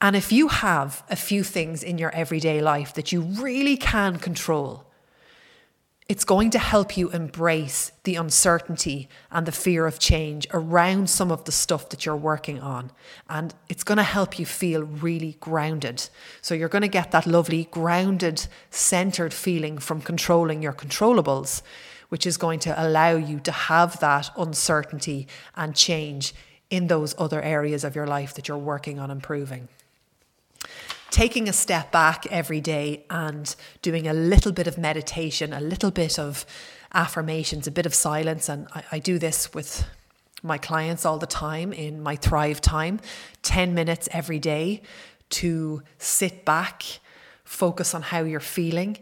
And 0.00 0.14
if 0.14 0.30
you 0.30 0.46
have 0.46 1.02
a 1.10 1.16
few 1.16 1.42
things 1.42 1.82
in 1.82 1.98
your 1.98 2.14
everyday 2.14 2.60
life 2.60 2.94
that 2.94 3.10
you 3.10 3.22
really 3.22 3.76
can 3.76 4.20
control, 4.20 4.87
it's 6.08 6.24
going 6.24 6.48
to 6.50 6.58
help 6.58 6.96
you 6.96 7.10
embrace 7.10 7.92
the 8.04 8.16
uncertainty 8.16 9.10
and 9.30 9.44
the 9.44 9.52
fear 9.52 9.86
of 9.86 9.98
change 9.98 10.46
around 10.54 11.10
some 11.10 11.30
of 11.30 11.44
the 11.44 11.52
stuff 11.52 11.90
that 11.90 12.06
you're 12.06 12.16
working 12.16 12.60
on. 12.60 12.90
And 13.28 13.54
it's 13.68 13.84
going 13.84 13.98
to 13.98 14.02
help 14.02 14.38
you 14.38 14.46
feel 14.46 14.84
really 14.84 15.36
grounded. 15.38 16.08
So 16.40 16.54
you're 16.54 16.70
going 16.70 16.82
to 16.82 16.88
get 16.88 17.10
that 17.10 17.26
lovely, 17.26 17.68
grounded, 17.70 18.46
centered 18.70 19.34
feeling 19.34 19.76
from 19.76 20.00
controlling 20.00 20.62
your 20.62 20.72
controllables, 20.72 21.60
which 22.08 22.26
is 22.26 22.38
going 22.38 22.60
to 22.60 22.82
allow 22.82 23.10
you 23.10 23.38
to 23.40 23.52
have 23.52 24.00
that 24.00 24.30
uncertainty 24.38 25.28
and 25.56 25.74
change 25.74 26.34
in 26.70 26.86
those 26.86 27.14
other 27.18 27.42
areas 27.42 27.84
of 27.84 27.94
your 27.94 28.06
life 28.06 28.32
that 28.32 28.48
you're 28.48 28.56
working 28.56 28.98
on 28.98 29.10
improving 29.10 29.68
taking 31.10 31.48
a 31.48 31.52
step 31.52 31.90
back 31.90 32.26
every 32.30 32.60
day 32.60 33.04
and 33.10 33.54
doing 33.82 34.06
a 34.06 34.12
little 34.12 34.52
bit 34.52 34.66
of 34.66 34.76
meditation, 34.76 35.52
a 35.52 35.60
little 35.60 35.90
bit 35.90 36.18
of 36.18 36.44
affirmations, 36.92 37.66
a 37.66 37.70
bit 37.70 37.86
of 37.86 37.94
silence. 37.94 38.48
And 38.48 38.66
I, 38.74 38.82
I, 38.92 38.98
do 38.98 39.18
this 39.18 39.52
with 39.54 39.86
my 40.42 40.58
clients 40.58 41.04
all 41.04 41.18
the 41.18 41.26
time 41.26 41.72
in 41.72 42.02
my 42.02 42.16
Thrive 42.16 42.60
time 42.60 43.00
10 43.42 43.74
minutes 43.74 44.08
every 44.12 44.38
day 44.38 44.82
to 45.30 45.82
sit 45.98 46.44
back, 46.44 46.84
focus 47.44 47.94
on 47.94 48.02
how 48.02 48.20
you're 48.20 48.40
feeling, 48.40 48.98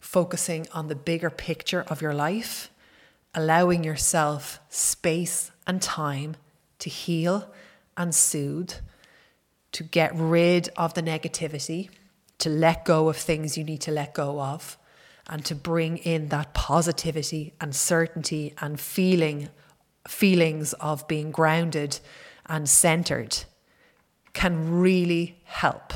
focusing 0.00 0.66
on 0.72 0.88
the 0.88 0.94
bigger 0.94 1.30
picture 1.30 1.84
of 1.88 2.00
your 2.00 2.14
life, 2.14 2.70
allowing 3.34 3.84
yourself 3.84 4.60
space 4.68 5.50
and 5.66 5.82
time 5.82 6.36
to 6.78 6.88
heal 6.88 7.50
and 7.96 8.14
soothe 8.14 8.72
to 9.72 9.82
get 9.82 10.12
rid 10.14 10.68
of 10.76 10.94
the 10.94 11.02
negativity, 11.02 11.90
to 12.38 12.48
let 12.48 12.84
go 12.84 13.08
of 13.08 13.16
things 13.16 13.58
you 13.58 13.64
need 13.64 13.80
to 13.82 13.90
let 13.90 14.14
go 14.14 14.40
of, 14.40 14.78
and 15.28 15.44
to 15.44 15.54
bring 15.54 15.98
in 15.98 16.28
that 16.28 16.54
positivity 16.54 17.52
and 17.60 17.74
certainty 17.74 18.54
and 18.58 18.80
feeling 18.80 19.48
feelings 20.06 20.72
of 20.74 21.06
being 21.06 21.30
grounded 21.30 22.00
and 22.46 22.68
centered 22.68 23.44
can 24.32 24.80
really 24.80 25.38
help. 25.44 25.92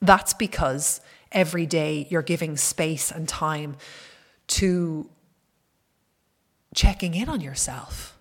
That's 0.00 0.32
because 0.34 1.00
every 1.32 1.66
day 1.66 2.06
you're 2.10 2.22
giving 2.22 2.56
space 2.56 3.10
and 3.10 3.28
time 3.28 3.76
to 4.46 5.08
checking 6.74 7.14
in 7.14 7.28
on 7.28 7.40
yourself 7.40 8.16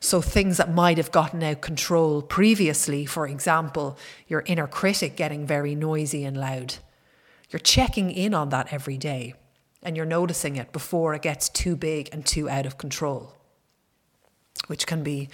so 0.00 0.20
things 0.20 0.56
that 0.58 0.72
might 0.72 0.96
have 0.96 1.10
gotten 1.10 1.42
out 1.42 1.52
of 1.52 1.60
control 1.60 2.22
previously, 2.22 3.04
for 3.04 3.26
example, 3.26 3.98
your 4.26 4.42
inner 4.46 4.66
critic 4.66 5.16
getting 5.16 5.46
very 5.46 5.74
noisy 5.74 6.24
and 6.24 6.36
loud, 6.36 6.76
you're 7.50 7.60
checking 7.60 8.10
in 8.10 8.34
on 8.34 8.50
that 8.50 8.72
every 8.72 8.96
day 8.96 9.34
and 9.82 9.96
you're 9.96 10.06
noticing 10.06 10.56
it 10.56 10.72
before 10.72 11.14
it 11.14 11.22
gets 11.22 11.48
too 11.48 11.76
big 11.76 12.08
and 12.12 12.26
too 12.26 12.48
out 12.48 12.66
of 12.66 12.78
control, 12.78 13.34
which 14.66 14.86
can 14.86 15.02
be 15.02 15.28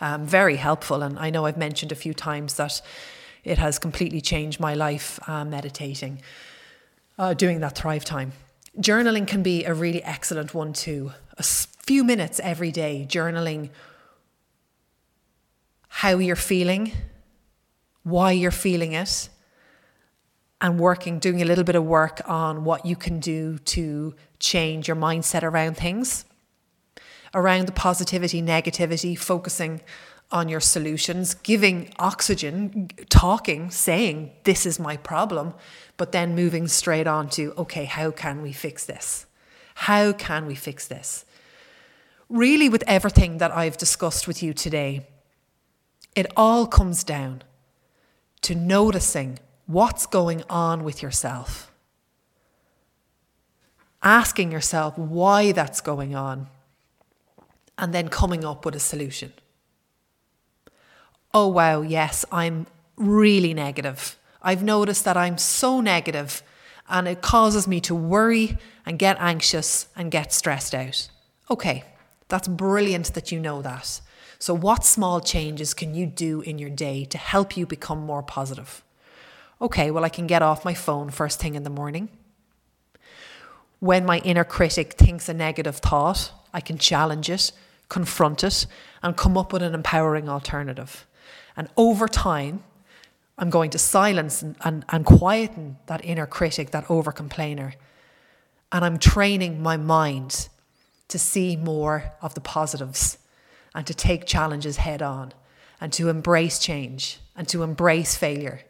um, 0.00 0.26
very 0.26 0.56
helpful. 0.56 1.02
And 1.02 1.18
I 1.18 1.30
know 1.30 1.46
I've 1.46 1.56
mentioned 1.56 1.92
a 1.92 1.96
few 1.96 2.14
times 2.14 2.54
that 2.54 2.80
it 3.44 3.58
has 3.58 3.78
completely 3.78 4.20
changed 4.20 4.60
my 4.60 4.74
life 4.74 5.18
uh, 5.28 5.44
meditating, 5.44 6.22
uh, 7.18 7.34
doing 7.34 7.60
that 7.60 7.76
Thrive 7.76 8.04
time. 8.04 8.32
Journaling 8.78 9.26
can 9.26 9.42
be 9.42 9.64
a 9.64 9.74
really 9.74 10.02
excellent 10.02 10.54
one 10.54 10.72
too. 10.72 11.12
A 11.36 11.42
few 11.42 12.04
minutes 12.04 12.40
every 12.42 12.70
day 12.70 13.06
journaling 13.08 13.70
how 15.94 16.16
you're 16.16 16.34
feeling, 16.34 16.90
why 18.02 18.32
you're 18.32 18.50
feeling 18.50 18.92
it, 18.92 19.28
and 20.58 20.80
working, 20.80 21.18
doing 21.18 21.42
a 21.42 21.44
little 21.44 21.64
bit 21.64 21.76
of 21.76 21.84
work 21.84 22.22
on 22.24 22.64
what 22.64 22.86
you 22.86 22.96
can 22.96 23.20
do 23.20 23.58
to 23.58 24.14
change 24.38 24.88
your 24.88 24.96
mindset 24.96 25.42
around 25.42 25.76
things, 25.76 26.24
around 27.34 27.66
the 27.66 27.72
positivity, 27.72 28.40
negativity, 28.40 29.16
focusing 29.16 29.82
on 30.30 30.48
your 30.48 30.60
solutions, 30.60 31.34
giving 31.34 31.92
oxygen, 31.98 32.88
talking, 33.10 33.70
saying, 33.70 34.30
This 34.44 34.64
is 34.64 34.80
my 34.80 34.96
problem, 34.96 35.52
but 35.98 36.10
then 36.10 36.34
moving 36.34 36.68
straight 36.68 37.06
on 37.06 37.28
to, 37.30 37.52
Okay, 37.58 37.84
how 37.84 38.10
can 38.10 38.40
we 38.40 38.52
fix 38.52 38.86
this? 38.86 39.26
How 39.74 40.12
can 40.12 40.46
we 40.46 40.54
fix 40.54 40.88
this? 40.88 41.26
Really, 42.30 42.70
with 42.70 42.82
everything 42.86 43.38
that 43.38 43.54
I've 43.54 43.76
discussed 43.76 44.26
with 44.26 44.42
you 44.42 44.54
today, 44.54 45.06
it 46.14 46.26
all 46.36 46.66
comes 46.66 47.04
down 47.04 47.42
to 48.42 48.54
noticing 48.54 49.38
what's 49.66 50.06
going 50.06 50.42
on 50.50 50.84
with 50.84 51.02
yourself, 51.02 51.72
asking 54.02 54.52
yourself 54.52 54.98
why 54.98 55.52
that's 55.52 55.80
going 55.80 56.14
on, 56.14 56.48
and 57.78 57.94
then 57.94 58.08
coming 58.08 58.44
up 58.44 58.64
with 58.64 58.74
a 58.74 58.80
solution. 58.80 59.32
Oh, 61.32 61.48
wow, 61.48 61.80
yes, 61.80 62.24
I'm 62.30 62.66
really 62.96 63.54
negative. 63.54 64.18
I've 64.42 64.62
noticed 64.62 65.04
that 65.04 65.16
I'm 65.16 65.38
so 65.38 65.80
negative 65.80 66.42
and 66.88 67.08
it 67.08 67.22
causes 67.22 67.66
me 67.66 67.80
to 67.80 67.94
worry 67.94 68.58
and 68.84 68.98
get 68.98 69.16
anxious 69.20 69.88
and 69.96 70.10
get 70.10 70.32
stressed 70.32 70.74
out. 70.74 71.08
Okay, 71.50 71.84
that's 72.28 72.48
brilliant 72.48 73.14
that 73.14 73.32
you 73.32 73.40
know 73.40 73.62
that. 73.62 74.00
So, 74.42 74.54
what 74.54 74.84
small 74.84 75.20
changes 75.20 75.72
can 75.72 75.94
you 75.94 76.04
do 76.04 76.40
in 76.40 76.58
your 76.58 76.68
day 76.68 77.04
to 77.04 77.16
help 77.16 77.56
you 77.56 77.64
become 77.64 78.00
more 78.00 78.24
positive? 78.24 78.82
Okay, 79.60 79.92
well, 79.92 80.04
I 80.04 80.08
can 80.08 80.26
get 80.26 80.42
off 80.42 80.64
my 80.64 80.74
phone 80.74 81.10
first 81.10 81.38
thing 81.38 81.54
in 81.54 81.62
the 81.62 81.70
morning. 81.70 82.08
When 83.78 84.04
my 84.04 84.18
inner 84.24 84.42
critic 84.42 84.94
thinks 84.94 85.28
a 85.28 85.32
negative 85.32 85.76
thought, 85.76 86.32
I 86.52 86.60
can 86.60 86.76
challenge 86.76 87.30
it, 87.30 87.52
confront 87.88 88.42
it, 88.42 88.66
and 89.00 89.16
come 89.16 89.38
up 89.38 89.52
with 89.52 89.62
an 89.62 89.74
empowering 89.74 90.28
alternative. 90.28 91.06
And 91.56 91.68
over 91.76 92.08
time, 92.08 92.64
I'm 93.38 93.48
going 93.48 93.70
to 93.70 93.78
silence 93.78 94.42
and, 94.42 94.56
and, 94.64 94.84
and 94.88 95.06
quieten 95.06 95.76
that 95.86 96.04
inner 96.04 96.26
critic, 96.26 96.72
that 96.72 96.90
over 96.90 97.12
complainer. 97.12 97.74
And 98.72 98.84
I'm 98.84 98.98
training 98.98 99.62
my 99.62 99.76
mind 99.76 100.48
to 101.06 101.16
see 101.16 101.54
more 101.54 102.12
of 102.20 102.34
the 102.34 102.40
positives 102.40 103.18
and 103.74 103.86
to 103.86 103.94
take 103.94 104.26
challenges 104.26 104.78
head 104.78 105.02
on 105.02 105.32
and 105.80 105.92
to 105.92 106.08
embrace 106.08 106.58
change 106.58 107.18
and 107.36 107.48
to 107.48 107.62
embrace 107.62 108.16
failure 108.16 108.60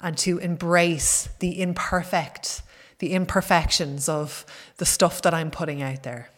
and 0.00 0.18
to 0.18 0.38
embrace 0.38 1.28
the 1.38 1.60
imperfect, 1.60 2.62
the 2.98 3.12
imperfections 3.12 4.08
of 4.08 4.44
the 4.78 4.84
stuff 4.84 5.22
that 5.22 5.32
I'm 5.32 5.50
putting 5.50 5.80
out 5.80 6.02
there. 6.02 6.30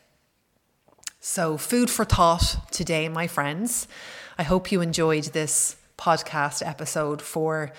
So, 1.20 1.56
food 1.56 1.88
for 1.88 2.04
thought 2.04 2.70
today, 2.70 3.08
my 3.08 3.26
friends. 3.26 3.88
I 4.36 4.42
hope 4.42 4.70
you 4.70 4.82
enjoyed 4.82 5.24
this 5.24 5.76
podcast 5.96 6.66
episode. 6.66 7.22
For 7.22 7.72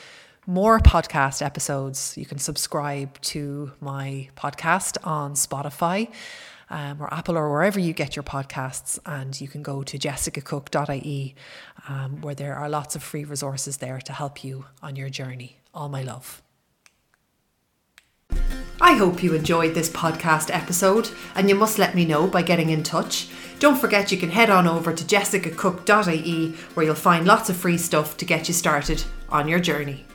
more 0.47 0.79
podcast 0.79 1.45
episodes, 1.45 2.17
you 2.17 2.25
can 2.25 2.39
subscribe 2.39 3.21
to 3.21 3.71
my 3.79 4.29
podcast 4.35 4.97
on 5.05 5.33
Spotify 5.33 6.11
um, 6.69 7.01
or 7.01 7.13
Apple 7.13 7.37
or 7.37 7.51
wherever 7.51 7.79
you 7.79 7.93
get 7.93 8.15
your 8.15 8.23
podcasts. 8.23 8.99
And 9.05 9.39
you 9.39 9.47
can 9.47 9.63
go 9.63 9.83
to 9.83 9.97
jessicacook.ie 9.97 11.35
um, 11.87 12.21
where 12.21 12.35
there 12.35 12.55
are 12.55 12.69
lots 12.69 12.95
of 12.95 13.03
free 13.03 13.23
resources 13.23 13.77
there 13.77 13.99
to 13.99 14.13
help 14.13 14.43
you 14.43 14.65
on 14.81 14.95
your 14.95 15.09
journey. 15.09 15.59
All 15.73 15.89
my 15.89 16.01
love. 16.01 16.41
I 18.81 18.95
hope 18.95 19.23
you 19.23 19.33
enjoyed 19.33 19.73
this 19.73 19.89
podcast 19.89 20.53
episode, 20.53 21.09
and 21.33 21.47
you 21.47 21.55
must 21.55 21.79
let 21.79 21.95
me 21.95 22.05
know 22.05 22.27
by 22.27 22.41
getting 22.41 22.69
in 22.69 22.83
touch. 22.83 23.29
Don't 23.59 23.79
forget 23.79 24.11
you 24.11 24.17
can 24.17 24.29
head 24.29 24.49
on 24.49 24.67
over 24.67 24.93
to 24.93 25.03
jessicacook.ie 25.03 26.51
where 26.73 26.85
you'll 26.85 26.95
find 26.95 27.25
lots 27.25 27.49
of 27.49 27.55
free 27.55 27.77
stuff 27.77 28.17
to 28.17 28.25
get 28.25 28.47
you 28.47 28.53
started 28.53 29.03
on 29.29 29.47
your 29.47 29.59
journey. 29.59 30.05